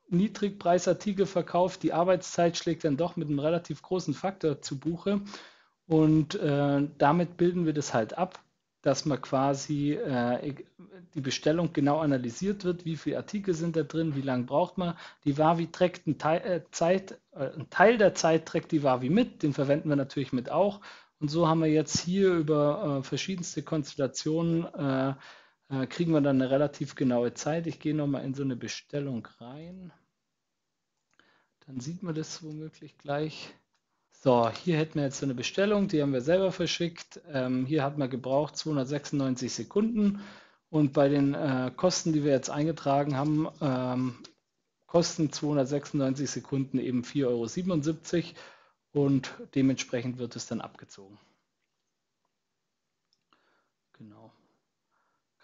[0.09, 5.21] Niedrigpreisartikel verkauft, die Arbeitszeit schlägt dann doch mit einem relativ großen Faktor zu Buche
[5.87, 8.39] und äh, damit bilden wir das halt ab
[8.85, 10.53] dass man quasi äh,
[11.15, 14.95] die Bestellung genau analysiert wird, wie viele Artikel sind da drin, wie lange braucht man.
[15.23, 19.09] Die Wavi trägt einen Teil, äh, Zeit, äh, einen Teil der Zeit trägt die Wavi
[19.09, 20.81] mit, den verwenden wir natürlich mit auch.
[21.19, 24.67] Und so haben wir jetzt hier über äh, verschiedenste Konstellationen,
[25.69, 27.67] äh, kriegen wir dann eine relativ genaue Zeit.
[27.67, 29.91] Ich gehe nochmal in so eine Bestellung rein.
[31.65, 33.53] Dann sieht man das womöglich gleich.
[34.11, 37.21] So, hier hätten wir jetzt so eine Bestellung, die haben wir selber verschickt.
[37.31, 40.21] Ähm, hier hat man gebraucht 296 Sekunden
[40.69, 44.17] und bei den äh, Kosten, die wir jetzt eingetragen haben, ähm,
[44.87, 48.33] kosten 296 Sekunden eben 4,77
[48.93, 51.19] Euro und dementsprechend wird es dann abgezogen.
[53.93, 54.31] Genau.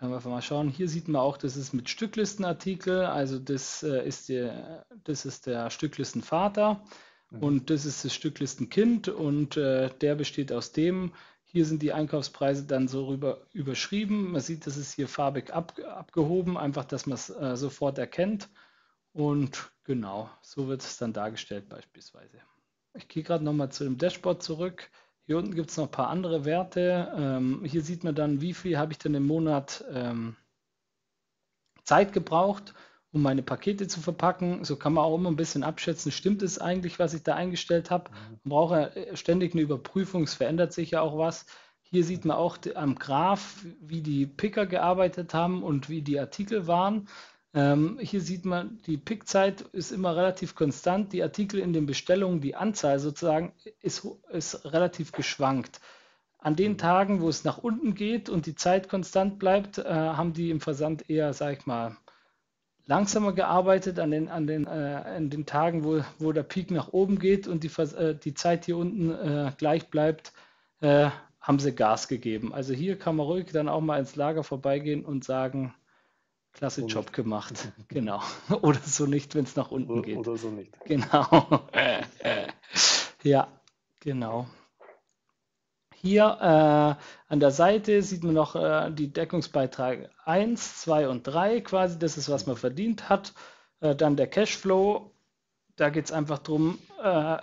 [0.02, 0.70] Können wir einfach mal schauen.
[0.70, 5.46] Hier sieht man auch, das ist mit Stücklistenartikel, also das, äh, ist, der, das ist
[5.46, 6.84] der Stücklistenvater.
[7.30, 7.44] Mhm.
[7.44, 11.14] Und das ist das Stücklistenkind und äh, der besteht aus dem.
[11.44, 14.32] Hier sind die Einkaufspreise dann so rüber überschrieben.
[14.32, 18.50] Man sieht, das ist hier farbig ab, abgehoben, einfach, dass man es äh, sofort erkennt.
[19.14, 22.40] Und genau, so wird es dann dargestellt beispielsweise.
[22.96, 24.90] Ich gehe gerade nochmal zu dem Dashboard zurück.
[25.26, 27.14] Hier unten gibt es noch ein paar andere Werte.
[27.16, 30.36] Ähm, hier sieht man dann, wie viel habe ich denn im Monat ähm,
[31.84, 32.74] Zeit gebraucht,
[33.12, 34.64] um meine Pakete zu verpacken.
[34.64, 37.92] So kann man auch immer ein bisschen abschätzen, stimmt es eigentlich, was ich da eingestellt
[37.92, 38.10] habe.
[38.10, 38.40] Mhm.
[38.44, 41.46] Man braucht ja äh, ständig eine Überprüfung, es verändert sich ja auch was.
[41.82, 46.66] Hier sieht man auch am Graph, wie die Picker gearbeitet haben und wie die Artikel
[46.66, 47.10] waren.
[47.54, 51.12] Ähm, hier sieht man, die Pickzeit ist immer relativ konstant.
[51.12, 55.82] Die Artikel in den Bestellungen, die Anzahl sozusagen, ist, ist relativ geschwankt.
[56.40, 60.34] An den Tagen, wo es nach unten geht und die Zeit konstant bleibt, äh, haben
[60.34, 61.98] die im Versand eher, sag ich mal,
[62.86, 64.00] langsamer gearbeitet.
[64.00, 67.48] An den, an den, äh, an den Tagen, wo, wo der Peak nach oben geht
[67.48, 70.32] und die, äh, die Zeit hier unten äh, gleich bleibt,
[70.80, 71.10] äh,
[71.42, 72.54] haben sie Gas gegeben.
[72.54, 75.74] Also hier kann man ruhig dann auch mal ins Lager vorbeigehen und sagen,
[76.54, 77.72] Klasse Job gemacht.
[77.88, 78.22] Genau.
[78.62, 80.18] Oder so nicht, wenn es nach unten oder, geht.
[80.18, 80.74] Oder so nicht.
[80.86, 81.62] Genau.
[83.24, 83.48] ja,
[84.00, 84.48] genau.
[85.96, 91.62] Hier äh, an der Seite sieht man noch äh, die Deckungsbeiträge 1, 2 und 3
[91.62, 92.00] quasi.
[92.00, 93.34] Das ist, was man verdient hat.
[93.82, 95.12] Äh, dann der Cashflow.
[95.76, 97.38] Da geht es einfach darum, äh,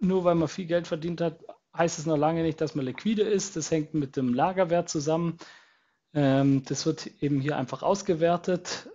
[0.00, 1.38] nur weil man viel Geld verdient hat,
[1.76, 3.56] heißt es noch lange nicht, dass man liquide ist.
[3.56, 5.38] Das hängt mit dem Lagerwert zusammen.
[6.14, 8.88] Ähm, das wird eben hier einfach ausgewertet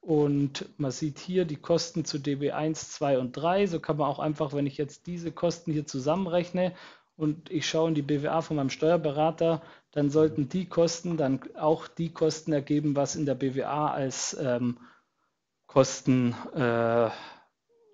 [0.00, 3.66] und man sieht hier die Kosten zu DB1, 2 und 3.
[3.66, 6.74] So kann man auch einfach, wenn ich jetzt diese Kosten hier zusammenrechne
[7.16, 11.86] und ich schaue in die BWA von meinem Steuerberater, dann sollten die Kosten dann auch
[11.86, 14.78] die Kosten ergeben, was in der BWA als ähm,
[15.66, 17.10] Kosten äh,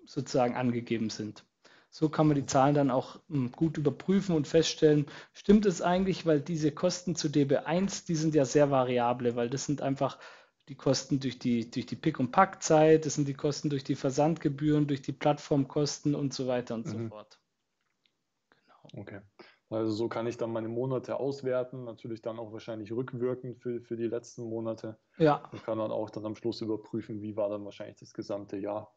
[0.05, 1.43] sozusagen angegeben sind.
[1.91, 6.25] So kann man die Zahlen dann auch hm, gut überprüfen und feststellen, stimmt es eigentlich,
[6.25, 10.19] weil diese Kosten zu DB1, die sind ja sehr variable, weil das sind einfach
[10.67, 13.95] die Kosten durch die, durch die Pick- und Packzeit, das sind die Kosten durch die
[13.95, 16.91] Versandgebühren, durch die Plattformkosten und so weiter und mhm.
[16.91, 17.39] so fort.
[18.51, 19.01] Genau.
[19.01, 19.21] Okay.
[19.71, 23.97] Also so kann ich dann meine Monate auswerten, natürlich dann auch wahrscheinlich rückwirkend für, für
[23.97, 24.97] die letzten Monate.
[25.17, 25.43] Ja.
[25.51, 28.95] Und kann dann auch dann am Schluss überprüfen, wie war dann wahrscheinlich das gesamte Jahr.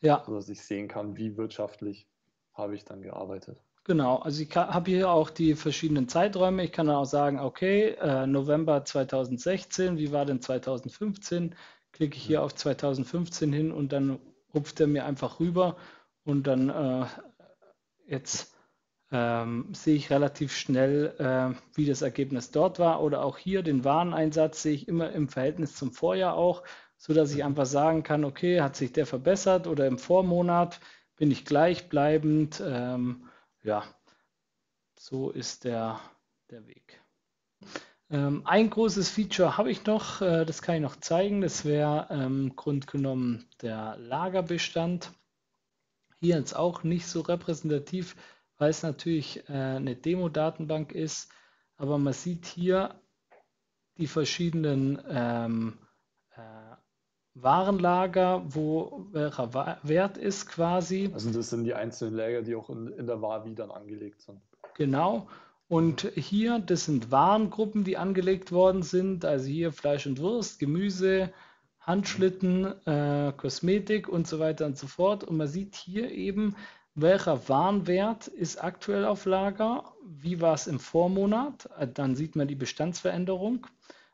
[0.00, 0.22] Ja.
[0.24, 2.08] Sodass ich sehen kann, wie wirtschaftlich
[2.54, 3.58] habe ich dann gearbeitet.
[3.86, 6.64] Genau, also ich habe hier auch die verschiedenen Zeiträume.
[6.64, 11.54] Ich kann dann auch sagen, okay, äh, November 2016, wie war denn 2015?
[11.92, 14.18] Klicke ich hier auf 2015 hin und dann
[14.54, 15.76] rupft er mir einfach rüber
[16.24, 17.06] und dann äh,
[18.06, 18.54] jetzt
[19.12, 23.02] ähm, sehe ich relativ schnell, äh, wie das Ergebnis dort war.
[23.02, 26.62] Oder auch hier den Wareneinsatz sehe ich immer im Verhältnis zum Vorjahr auch,
[26.96, 27.48] sodass ich mhm.
[27.48, 30.80] einfach sagen kann, okay, hat sich der verbessert oder im Vormonat
[31.16, 32.62] bin ich gleichbleibend.
[32.64, 33.28] Ähm,
[33.62, 33.84] ja,
[34.98, 36.00] so ist der,
[36.50, 37.02] der Weg.
[38.10, 41.40] Ähm, ein großes Feature habe ich noch, äh, das kann ich noch zeigen.
[41.40, 45.12] Das wäre ähm, grundgenommen der Lagerbestand.
[46.20, 48.16] Hier jetzt auch nicht so repräsentativ,
[48.58, 51.30] weil es natürlich äh, eine Demo-Datenbank ist.
[51.76, 53.00] Aber man sieht hier
[53.96, 55.83] die verschiedenen ähm, äh,
[57.34, 61.10] Warenlager, wo welcher Wert ist quasi.
[61.12, 64.40] Also das sind die einzelnen Lager, die auch in, in der Wavi dann angelegt sind.
[64.76, 65.28] Genau.
[65.68, 69.24] Und hier, das sind Warengruppen, die angelegt worden sind.
[69.24, 71.32] Also hier Fleisch und Wurst, Gemüse,
[71.80, 75.24] Handschlitten, äh, Kosmetik und so weiter und so fort.
[75.24, 76.54] Und man sieht hier eben,
[76.94, 81.68] welcher Warenwert ist aktuell auf Lager, wie war es im Vormonat.
[81.94, 83.66] Dann sieht man die Bestandsveränderung.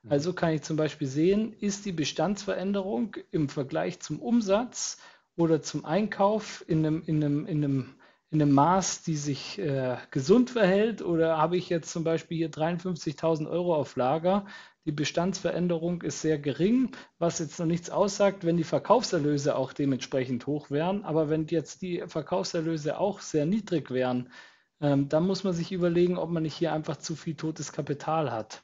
[0.09, 4.99] Also kann ich zum Beispiel sehen, ist die Bestandsveränderung im Vergleich zum Umsatz
[5.37, 7.95] oder zum Einkauf in einem, in einem, in einem,
[8.31, 12.51] in einem Maß, die sich äh, gesund verhält oder habe ich jetzt zum Beispiel hier
[12.51, 14.47] 53.000 Euro auf Lager,
[14.87, 20.47] die Bestandsveränderung ist sehr gering, was jetzt noch nichts aussagt, wenn die Verkaufserlöse auch dementsprechend
[20.47, 21.05] hoch wären.
[21.05, 24.33] Aber wenn jetzt die Verkaufserlöse auch sehr niedrig wären,
[24.81, 28.33] ähm, dann muss man sich überlegen, ob man nicht hier einfach zu viel totes Kapital
[28.33, 28.63] hat.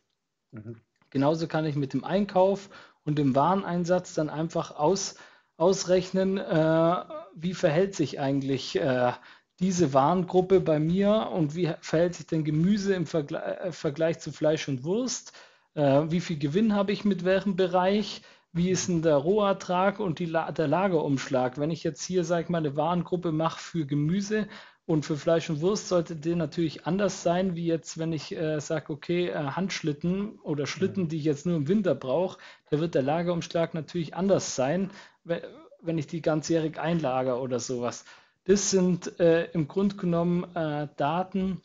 [0.52, 0.80] Mhm.
[1.10, 2.68] Genauso kann ich mit dem Einkauf
[3.04, 5.16] und dem Wareneinsatz dann einfach aus,
[5.56, 6.96] ausrechnen, äh,
[7.34, 9.12] wie verhält sich eigentlich äh,
[9.60, 14.32] diese Warengruppe bei mir und wie verhält sich denn Gemüse im Vergle äh, Vergleich zu
[14.32, 15.32] Fleisch und Wurst?
[15.74, 18.22] Äh, wie viel Gewinn habe ich mit welchem Bereich?
[18.52, 21.58] Wie ist denn der Rohertrag und La der Lagerumschlag?
[21.58, 24.48] Wenn ich jetzt hier, sage ich mal, eine Warengruppe mache für Gemüse,
[24.86, 28.60] und für Fleisch und Wurst sollte der natürlich anders sein, wie jetzt, wenn ich äh,
[28.60, 31.08] sage, okay, äh, Handschlitten oder Schlitten, mhm.
[31.08, 32.38] die ich jetzt nur im Winter brauche,
[32.70, 34.90] da wird der Lagerumschlag natürlich anders sein,
[35.24, 38.04] wenn ich die ganzjährig einlager oder sowas.
[38.44, 41.60] Das sind äh, im Grunde genommen äh, Daten,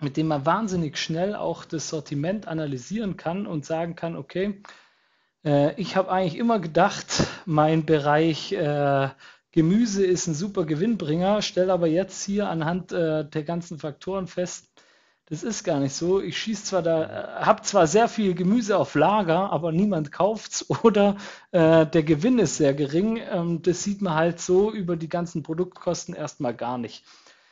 [0.00, 4.60] mit denen man wahnsinnig schnell auch das Sortiment analysieren kann und sagen kann, okay,
[5.44, 9.08] äh, ich habe eigentlich immer gedacht, mein Bereich äh,
[9.52, 14.68] Gemüse ist ein super Gewinnbringer, stelle aber jetzt hier anhand äh, der ganzen Faktoren fest,
[15.30, 16.22] das ist gar nicht so.
[16.22, 20.52] Ich schieße zwar da, äh, habe zwar sehr viel Gemüse auf Lager, aber niemand kauft
[20.52, 21.16] es oder
[21.50, 23.18] äh, der Gewinn ist sehr gering.
[23.18, 27.04] Ähm, das sieht man halt so über die ganzen Produktkosten erstmal gar nicht.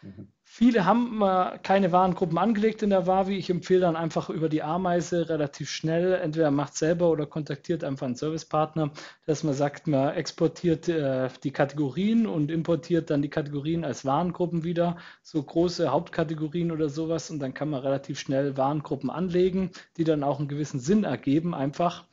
[0.02, 0.28] Mhm.
[0.58, 3.36] Viele haben äh, keine Warengruppen angelegt in der Wavi.
[3.36, 8.06] Ich empfehle dann einfach über die Ameise relativ schnell, entweder macht selber oder kontaktiert einfach
[8.06, 8.90] einen Servicepartner,
[9.26, 14.64] dass man sagt, man exportiert äh, die Kategorien und importiert dann die Kategorien als Warengruppen
[14.64, 17.30] wieder, so große Hauptkategorien oder sowas.
[17.30, 21.54] Und dann kann man relativ schnell Warengruppen anlegen, die dann auch einen gewissen Sinn ergeben
[21.54, 22.06] einfach.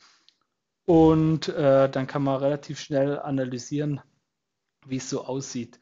[0.84, 4.02] Und äh, dann kann man relativ schnell analysieren,
[4.86, 5.80] wie es so aussieht.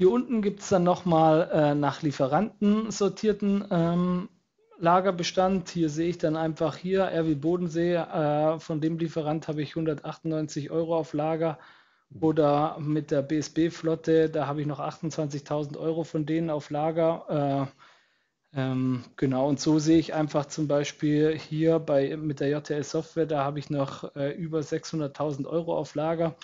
[0.00, 4.30] Hier unten gibt es dann nochmal äh, nach Lieferanten sortierten ähm,
[4.78, 5.68] Lagerbestand.
[5.68, 10.70] Hier sehe ich dann einfach hier RW Bodensee, äh, von dem Lieferant habe ich 198
[10.70, 11.58] Euro auf Lager.
[12.18, 17.68] Oder mit der BSB-Flotte, da habe ich noch 28.000 Euro von denen auf Lager.
[18.54, 22.84] Äh, ähm, genau, und so sehe ich einfach zum Beispiel hier bei, mit der JTL
[22.84, 26.36] Software, da habe ich noch äh, über 600.000 Euro auf Lager.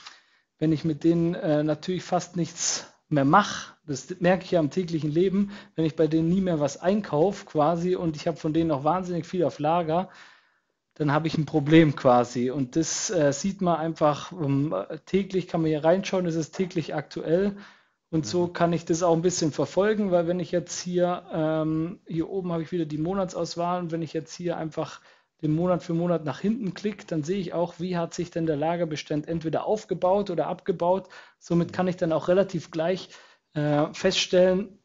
[0.58, 4.70] Wenn ich mit denen äh, natürlich fast nichts mehr mache, das merke ich ja im
[4.70, 8.52] täglichen Leben, wenn ich bei denen nie mehr was einkaufe quasi und ich habe von
[8.52, 10.08] denen noch wahnsinnig viel auf Lager,
[10.94, 12.50] dann habe ich ein Problem quasi.
[12.50, 16.94] Und das äh, sieht man einfach um, täglich, kann man hier reinschauen, es ist täglich
[16.94, 17.56] aktuell.
[18.10, 18.52] Und so mhm.
[18.54, 22.52] kann ich das auch ein bisschen verfolgen, weil wenn ich jetzt hier, ähm, hier oben
[22.52, 25.00] habe ich wieder die Monatsauswahl und wenn ich jetzt hier einfach
[25.42, 28.46] den Monat für Monat nach hinten klicke, dann sehe ich auch, wie hat sich denn
[28.46, 31.08] der Lagerbestand entweder aufgebaut oder abgebaut.
[31.38, 33.10] Somit kann ich dann auch relativ gleich
[33.54, 34.78] äh, feststellen,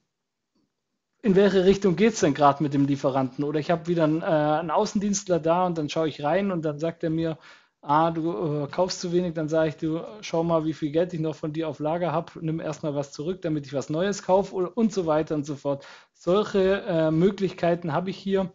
[1.24, 3.44] in welche Richtung geht es denn gerade mit dem Lieferanten?
[3.44, 6.64] Oder ich habe wieder einen, äh, einen, Außendienstler da und dann schaue ich rein und
[6.64, 7.38] dann sagt er mir,
[7.82, 11.14] ah, du äh, kaufst zu wenig, dann sage ich, du schau mal, wie viel Geld
[11.14, 14.24] ich noch von dir auf Lager habe, nimm erstmal was zurück, damit ich was Neues
[14.24, 15.86] kaufe und so weiter und so fort.
[16.14, 18.52] Solche äh, Möglichkeiten habe ich hier.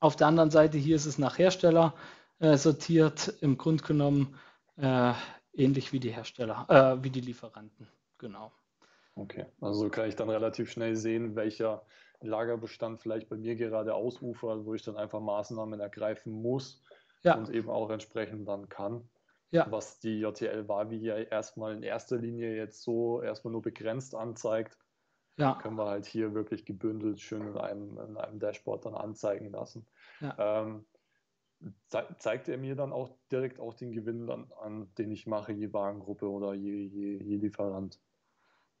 [0.00, 1.94] Auf der anderen Seite hier ist es nach Hersteller
[2.38, 4.38] äh, sortiert, im Grunde genommen
[4.76, 5.12] äh,
[5.52, 7.86] ähnlich wie die Hersteller, äh, wie die Lieferanten.
[8.18, 8.50] Genau.
[9.14, 11.84] Okay, also kann ich dann relativ schnell sehen, welcher
[12.20, 16.82] Lagerbestand vielleicht bei mir gerade ausufert, wo ich dann einfach Maßnahmen ergreifen muss
[17.22, 17.34] ja.
[17.34, 19.08] und eben auch entsprechend dann kann.
[19.50, 19.66] Ja.
[19.70, 24.78] Was die JTL Wavi ja erstmal in erster Linie jetzt so erstmal nur begrenzt anzeigt,
[25.40, 25.54] ja.
[25.54, 29.86] können wir halt hier wirklich gebündelt schön in einem, in einem Dashboard dann anzeigen lassen.
[30.20, 30.62] Ja.
[30.62, 30.86] Ähm,
[31.88, 35.52] ze zeigt er mir dann auch direkt auch den Gewinn dann an, den ich mache,
[35.52, 38.00] je Warengruppe oder je, je, je Lieferant?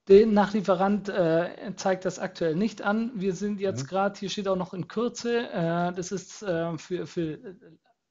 [0.08, 3.12] Den Nachlieferant äh, zeigt das aktuell nicht an.
[3.14, 3.88] Wir sind jetzt mhm.
[3.88, 7.38] gerade, hier steht auch noch in Kürze, äh, das ist äh, für, für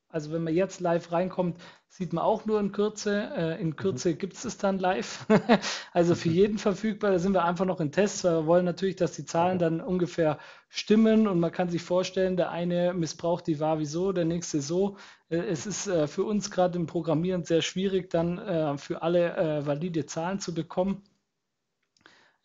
[0.10, 3.32] also wenn man jetzt live reinkommt, sieht man auch nur in Kürze.
[3.36, 4.18] Äh, in Kürze mhm.
[4.18, 5.26] gibt es es dann live.
[5.94, 6.36] also für mhm.
[6.36, 7.12] jeden verfügbar.
[7.12, 9.82] Da sind wir einfach noch in Tests, weil wir wollen natürlich, dass die Zahlen dann
[9.82, 14.62] ungefähr stimmen und man kann sich vorstellen, der eine missbraucht die Wavi so, der nächste
[14.62, 14.98] so.
[15.30, 20.06] Äh, es ist äh, für uns gerade im Programmieren sehr schwierig, dann für alle valide
[20.06, 21.04] Zahlen zu bekommen.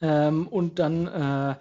[0.00, 1.56] Ähm, und dann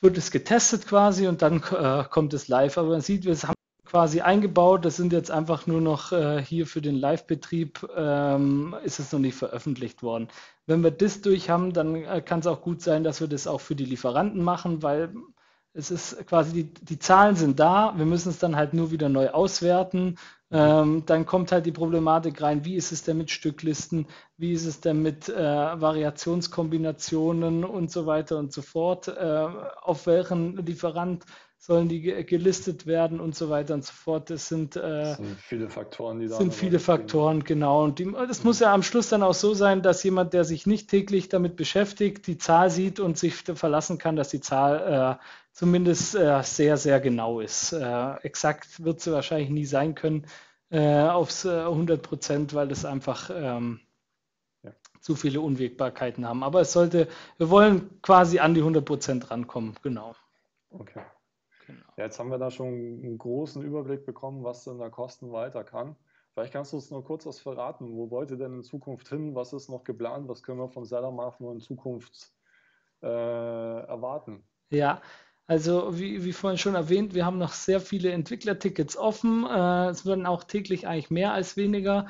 [0.00, 2.78] wird es getestet quasi und dann kommt es live.
[2.78, 3.55] Aber man sieht, wir haben
[3.86, 4.84] quasi eingebaut.
[4.84, 9.20] Das sind jetzt einfach nur noch äh, hier für den Live-Betrieb, ähm, ist es noch
[9.20, 10.28] nicht veröffentlicht worden.
[10.66, 13.46] Wenn wir das durch haben, dann äh, kann es auch gut sein, dass wir das
[13.46, 15.14] auch für die Lieferanten machen, weil
[15.72, 19.10] es ist quasi, die, die Zahlen sind da, wir müssen es dann halt nur wieder
[19.10, 20.16] neu auswerten.
[20.50, 24.06] Ähm, dann kommt halt die Problematik rein, wie ist es denn mit Stücklisten,
[24.38, 29.46] wie ist es denn mit äh, Variationskombinationen und so weiter und so fort, äh,
[29.82, 31.24] auf welchen Lieferant
[31.58, 34.30] sollen die gelistet werden und so weiter und so fort.
[34.30, 37.84] Das sind, äh, das sind viele Faktoren, die da sind viele Faktoren, genau.
[37.84, 40.66] Und die, das muss ja am Schluss dann auch so sein, dass jemand, der sich
[40.66, 45.24] nicht täglich damit beschäftigt, die Zahl sieht und sich verlassen kann, dass die Zahl äh,
[45.52, 47.72] zumindest äh, sehr, sehr genau ist.
[47.72, 50.26] Äh, exakt wird sie wahrscheinlich nie sein können
[50.70, 53.80] äh, aufs 100 äh, Prozent, weil das einfach ähm,
[54.62, 54.72] ja.
[55.00, 56.42] zu viele Unwägbarkeiten haben.
[56.42, 60.14] Aber es sollte, wir wollen quasi an die 100 Prozent rankommen, genau.
[60.70, 61.02] Okay.
[61.96, 65.64] Ja, jetzt haben wir da schon einen großen Überblick bekommen, was denn da Kosten weiter
[65.64, 65.96] kann.
[66.34, 67.96] Vielleicht kannst du uns nur kurz was verraten.
[67.96, 69.34] Wo wollt ihr denn in Zukunft hin?
[69.34, 70.28] Was ist noch geplant?
[70.28, 72.34] Was können wir von Sellermark nur in Zukunft
[73.02, 74.44] äh, erwarten?
[74.68, 75.00] Ja,
[75.46, 79.46] also wie, wie, vorhin schon erwähnt, wir haben noch sehr viele Entwicklertickets offen.
[79.46, 82.08] Äh, es werden auch täglich eigentlich mehr als weniger.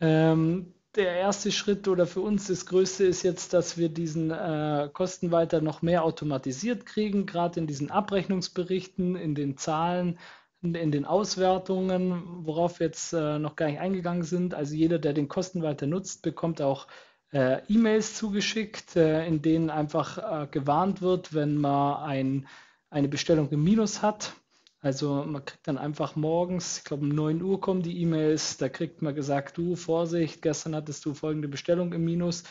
[0.00, 4.88] Ähm, der erste Schritt oder für uns das Größte ist jetzt, dass wir diesen äh,
[4.92, 10.18] Kostenweiter noch mehr automatisiert kriegen, gerade in diesen Abrechnungsberichten, in den Zahlen,
[10.62, 14.54] in, in den Auswertungen, worauf wir jetzt äh, noch gar nicht eingegangen sind.
[14.54, 16.86] Also jeder, der den Kostenweiter nutzt, bekommt auch
[17.32, 22.48] äh, E-Mails zugeschickt, äh, in denen einfach äh, gewarnt wird, wenn man ein,
[22.90, 24.32] eine Bestellung im Minus hat.
[24.80, 28.68] Also man kriegt dann einfach morgens, ich glaube um 9 Uhr kommen die E-Mails, da
[28.68, 32.44] kriegt man gesagt, du Vorsicht, gestern hattest du folgende Bestellung im Minus.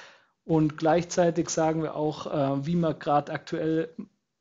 [0.43, 3.93] Und gleichzeitig sagen wir auch, äh, wie man gerade aktuell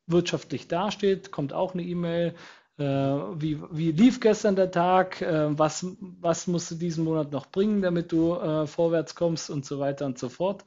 [0.05, 2.33] wirtschaftlich dasteht, kommt auch eine E-Mail.
[2.77, 5.21] Äh, wie, wie lief gestern der Tag?
[5.21, 9.79] Äh, was, was musst du diesen Monat noch bringen, damit du vorwärts kommst und so
[9.79, 10.65] weiter und so fort.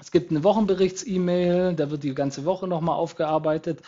[0.00, 3.82] Es gibt eine Wochenberichts-E-Mail, da wird die ganze Woche nochmal aufgearbeitet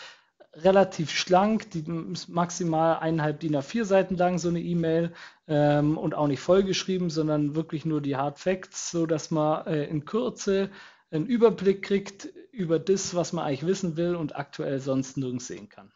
[0.53, 1.84] relativ schlank, die
[2.28, 5.12] maximal eineinhalb DIN A4 Seiten lang, so eine E-Mail
[5.46, 9.84] ähm, und auch nicht vollgeschrieben, sondern wirklich nur die Hard Facts, so dass man äh,
[9.84, 10.70] in Kürze
[11.11, 15.68] einen Überblick kriegt über das, was man eigentlich wissen will und aktuell sonst nirgends sehen
[15.68, 15.92] kann.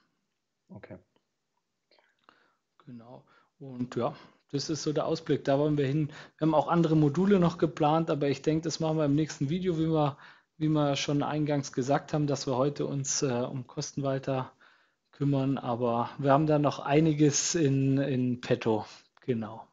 [0.69, 0.99] Okay.
[2.87, 3.25] Genau.
[3.59, 4.15] Und ja,
[4.51, 5.45] das ist so der Ausblick.
[5.45, 6.09] Da wollen wir hin.
[6.39, 9.49] Wir haben auch andere Module noch geplant, aber ich denke, das machen wir im nächsten
[9.49, 10.17] Video, wie wir
[10.57, 14.53] wie wir schon eingangs gesagt haben, dass wir heute uns äh, um Kostenwalter
[15.13, 18.85] kümmern, aber wir haben da noch einiges in, in petto.
[19.23, 19.67] Genau.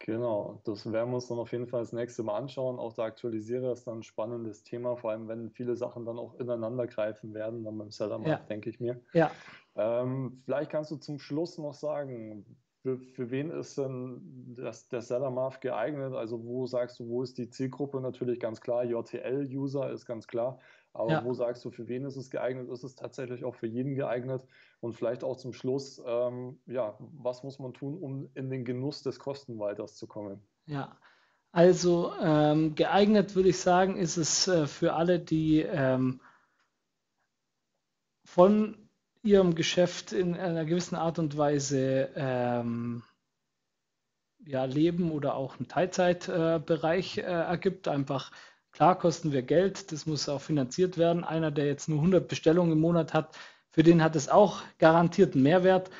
[0.00, 2.78] Genau, das werden wir uns dann auf jeden Fall das nächste Mal anschauen.
[2.78, 6.34] Auch der Aktualisierer ist dann ein spannendes Thema, vor allem wenn viele Sachen dann auch
[6.36, 8.46] ineinander greifen werden, dann beim Sellermarkt, ja.
[8.46, 9.00] denke ich mir.
[9.12, 9.30] Ja.
[9.76, 12.46] Ähm, vielleicht kannst du zum Schluss noch sagen,
[12.96, 16.14] für, für wen ist denn das, der Seller Marv geeignet?
[16.14, 18.00] Also wo sagst du, wo ist die Zielgruppe?
[18.00, 20.58] Natürlich ganz klar, JTL-User ist ganz klar.
[20.94, 21.24] Aber ja.
[21.24, 22.70] wo sagst du, für wen ist es geeignet?
[22.70, 24.42] Ist es tatsächlich auch für jeden geeignet?
[24.80, 29.02] Und vielleicht auch zum Schluss, ähm, ja, was muss man tun, um in den Genuss
[29.02, 30.40] des Kostenweiters zu kommen?
[30.66, 30.96] Ja,
[31.52, 36.20] also ähm, geeignet würde ich sagen, ist es äh, für alle, die ähm,
[38.24, 38.87] von
[39.28, 43.02] ihrem Geschäft in einer gewissen Art und Weise ähm,
[44.44, 47.88] ja, leben oder auch einen Teilzeitbereich äh, äh, ergibt.
[47.88, 48.32] Einfach
[48.72, 51.24] klar kosten wir Geld, das muss auch finanziert werden.
[51.24, 53.36] Einer, der jetzt nur 100 Bestellungen im Monat hat,
[53.70, 55.90] für den hat es auch garantiert einen Mehrwert.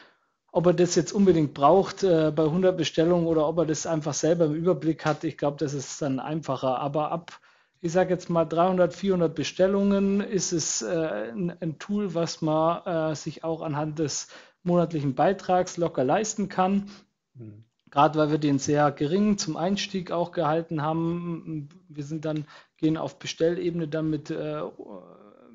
[0.51, 4.15] Ob er das jetzt unbedingt braucht äh, bei 100 Bestellungen oder ob er das einfach
[4.15, 6.79] selber im Überblick hat, ich glaube, das ist dann einfacher.
[6.79, 7.39] Aber ab
[7.81, 12.85] ich sage jetzt mal 300, 400 Bestellungen, ist es äh, ein, ein, Tool, was man
[12.85, 14.29] äh, sich auch anhand des
[14.63, 16.91] monatlichen Beitrags locker leisten kann.
[17.35, 17.65] Mhm.
[17.91, 21.69] Gerade weil wir den sehr gering zum Einstieg auch gehalten haben.
[21.89, 22.45] Wir sind dann,
[22.77, 24.61] gehen auf Bestellebene dann mit äh,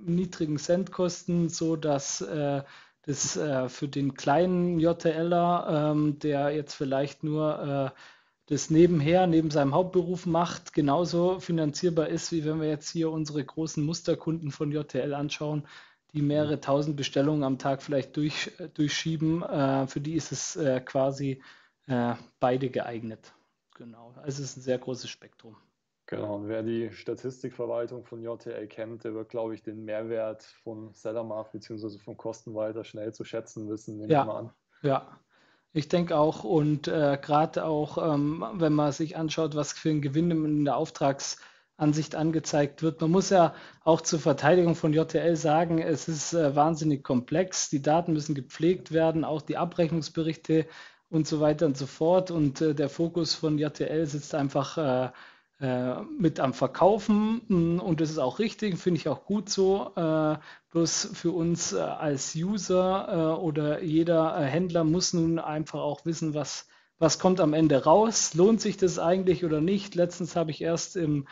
[0.04, 2.64] niedrigen Centkosten, so dass äh,
[3.04, 8.00] das äh, für den kleinen JTLer, ähm, der jetzt vielleicht nur äh,
[8.48, 13.44] das nebenher, neben seinem Hauptberuf macht, genauso finanzierbar ist, wie wenn wir jetzt hier unsere
[13.44, 15.66] großen Musterkunden von JTL anschauen,
[16.14, 19.42] die mehrere tausend Bestellungen am Tag vielleicht durch, durchschieben.
[19.44, 21.42] Äh, für die ist es äh, quasi
[21.88, 23.34] äh, beide geeignet.
[23.76, 24.14] Genau.
[24.18, 25.56] Also es ist ein sehr großes Spektrum.
[26.06, 30.94] Genau, und wer die Statistikverwaltung von JTL kennt, der wird, glaube ich, den Mehrwert von
[30.94, 31.98] Sellermarkt bzw.
[31.98, 34.22] von Kostenweiter schnell zu schätzen wissen, nehme ja.
[34.22, 34.54] ich mal an.
[34.82, 35.20] Ja,
[35.74, 40.02] ich denke auch, und äh, gerade auch, ähm, wenn man sich anschaut, was für ein
[40.02, 43.02] Gewinn in der Auftragsansicht angezeigt wird.
[43.02, 47.70] Man muss ja auch zur Verteidigung von JTL sagen, es ist äh, wahnsinnig komplex.
[47.70, 50.68] Die Daten müssen gepflegt werden, auch die Abrechnungsberichte
[51.10, 52.30] und so weiter und so fort.
[52.30, 55.12] Und äh, der Fokus von JTL sitzt einfach äh,
[55.60, 59.92] mit am Verkaufen mm, und das ist auch richtig, finde ich auch gut so.
[59.96, 60.36] Äh,
[60.72, 66.68] bloß für uns äh, als User oder jeder Händler muss nun einfach auch wissen, was,
[67.00, 68.34] was kommt am Ende raus.
[68.34, 69.96] Lohnt sich das eigentlich oder nicht?
[69.96, 71.28] Letztens habe ich erst im,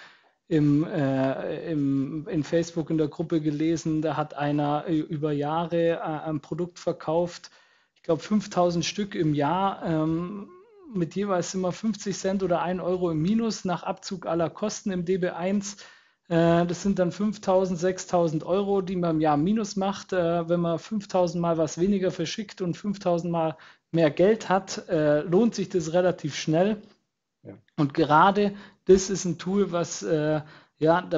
[0.51, 5.99] im, äh, im, in Facebook in der Gruppe gelesen, da hat einer über Jahre äh,
[5.99, 7.51] ein Produkt verkauft,
[7.95, 9.81] ich glaube 5000 Stück im Jahr.
[9.85, 10.49] Ähm,
[10.93, 15.05] mit jeweils immer 50 Cent oder 1 Euro im Minus nach Abzug aller Kosten im
[15.05, 15.77] DB1.
[16.29, 20.13] Äh, das sind dann 5.000, 6.000 Euro, die man im Jahr Minus macht.
[20.13, 23.57] Äh, wenn man 5.000 Mal was weniger verschickt und 5.000 Mal
[23.91, 26.81] mehr Geld hat, äh, lohnt sich das relativ schnell.
[27.43, 27.53] Ja.
[27.77, 28.53] Und gerade
[28.85, 31.09] das ist ein Tool, was, ja,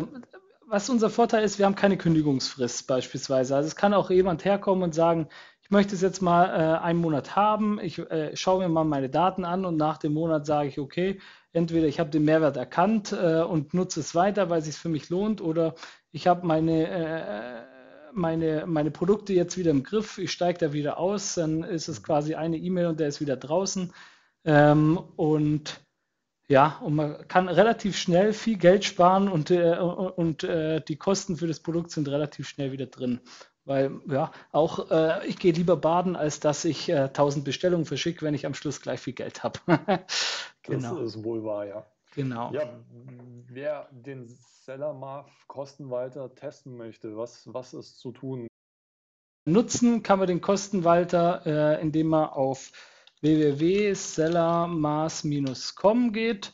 [0.67, 3.55] was unser Vorteil ist, wir haben keine Kündigungsfrist beispielsweise.
[3.55, 5.27] Also es kann auch jemand herkommen und sagen,
[5.73, 9.43] möchte es jetzt mal äh, einen Monat haben, ich äh, schaue mir mal meine Daten
[9.43, 11.19] an und nach dem Monat sage ich, okay,
[11.51, 14.89] entweder ich habe den Mehrwert erkannt äh, und nutze es weiter, weil es sich für
[14.89, 15.75] mich lohnt, oder
[16.11, 17.63] ich habe meine, äh,
[18.13, 22.03] meine, meine Produkte jetzt wieder im Griff, ich steige da wieder aus, dann ist es
[22.03, 23.91] quasi eine E-Mail und der ist wieder draußen.
[24.45, 25.81] Ähm, und
[26.47, 31.35] ja, und man kann relativ schnell viel Geld sparen und, äh, und äh, die Kosten
[31.35, 33.21] für das Produkt sind relativ schnell wieder drin.
[33.65, 38.25] Weil, ja, auch äh, ich gehe lieber baden, als dass ich äh, 1000 Bestellungen verschicke,
[38.25, 39.59] wenn ich am Schluss gleich viel Geld habe.
[40.63, 40.95] genau.
[40.95, 41.85] Das ist wohl wahr, ja.
[42.15, 42.51] Genau.
[42.51, 42.79] Ja,
[43.47, 48.47] wer den Seller Marv Kostenwalter testen möchte, was, was ist zu tun?
[49.45, 52.71] Nutzen kann man den Kostenwalter, äh, indem man auf
[53.21, 56.53] www.sellermaß-com geht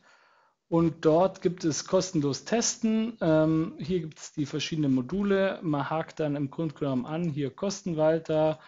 [0.69, 3.17] und dort gibt es kostenlos Testen.
[3.21, 5.59] Ähm, hier gibt es die verschiedenen Module.
[5.63, 8.59] Man hakt dann im Grunde genommen an, hier Kostenwalter.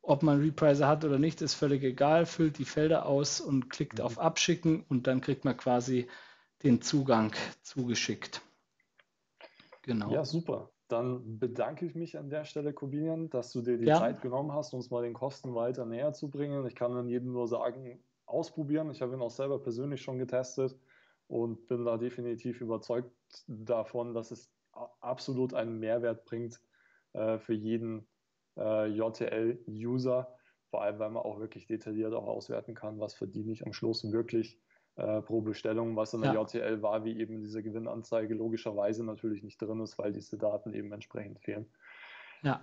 [0.00, 2.24] Ob man Repricer hat oder nicht, ist völlig egal.
[2.24, 4.06] Füllt die Felder aus und klickt mhm.
[4.06, 6.08] auf Abschicken und dann kriegt man quasi
[6.62, 8.40] den Zugang zugeschickt.
[9.82, 10.10] Genau.
[10.10, 10.70] Ja, super.
[10.88, 13.98] Dann bedanke ich mich an der Stelle, Corbinian, dass du dir die ja.
[13.98, 16.66] Zeit genommen hast, uns mal den Kosten weiter näher zu bringen.
[16.66, 18.90] Ich kann dann jedem nur sagen, ausprobieren.
[18.90, 20.74] Ich habe ihn auch selber persönlich schon getestet
[21.28, 23.12] und bin da definitiv überzeugt
[23.46, 24.50] davon, dass es
[25.00, 26.60] absolut einen Mehrwert bringt
[27.12, 28.06] äh, für jeden
[28.56, 30.34] äh, JTL-User,
[30.70, 34.10] vor allem weil man auch wirklich detailliert auch auswerten kann, was verdiene ich am Schluss
[34.10, 34.58] wirklich
[34.96, 36.42] äh, pro Bestellung, was in der ja.
[36.42, 40.92] JTL war, wie eben diese Gewinnanzeige logischerweise natürlich nicht drin ist, weil diese Daten eben
[40.92, 41.66] entsprechend fehlen.
[42.42, 42.60] Ja.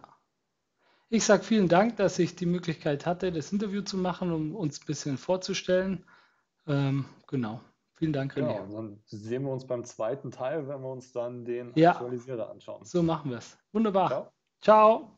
[1.10, 4.82] Ich sage vielen Dank, dass ich die Möglichkeit hatte, das Interview zu machen, um uns
[4.82, 6.04] ein bisschen vorzustellen.
[6.68, 7.62] Ähm, genau.
[7.98, 8.54] Vielen Dank, René.
[8.54, 12.50] Genau, dann sehen wir uns beim zweiten Teil, wenn wir uns dann den ja, Aktualisierer
[12.50, 12.84] anschauen.
[12.84, 13.58] So machen wir es.
[13.72, 14.10] Wunderbar.
[14.10, 14.32] Ciao.
[14.62, 15.18] Ciao.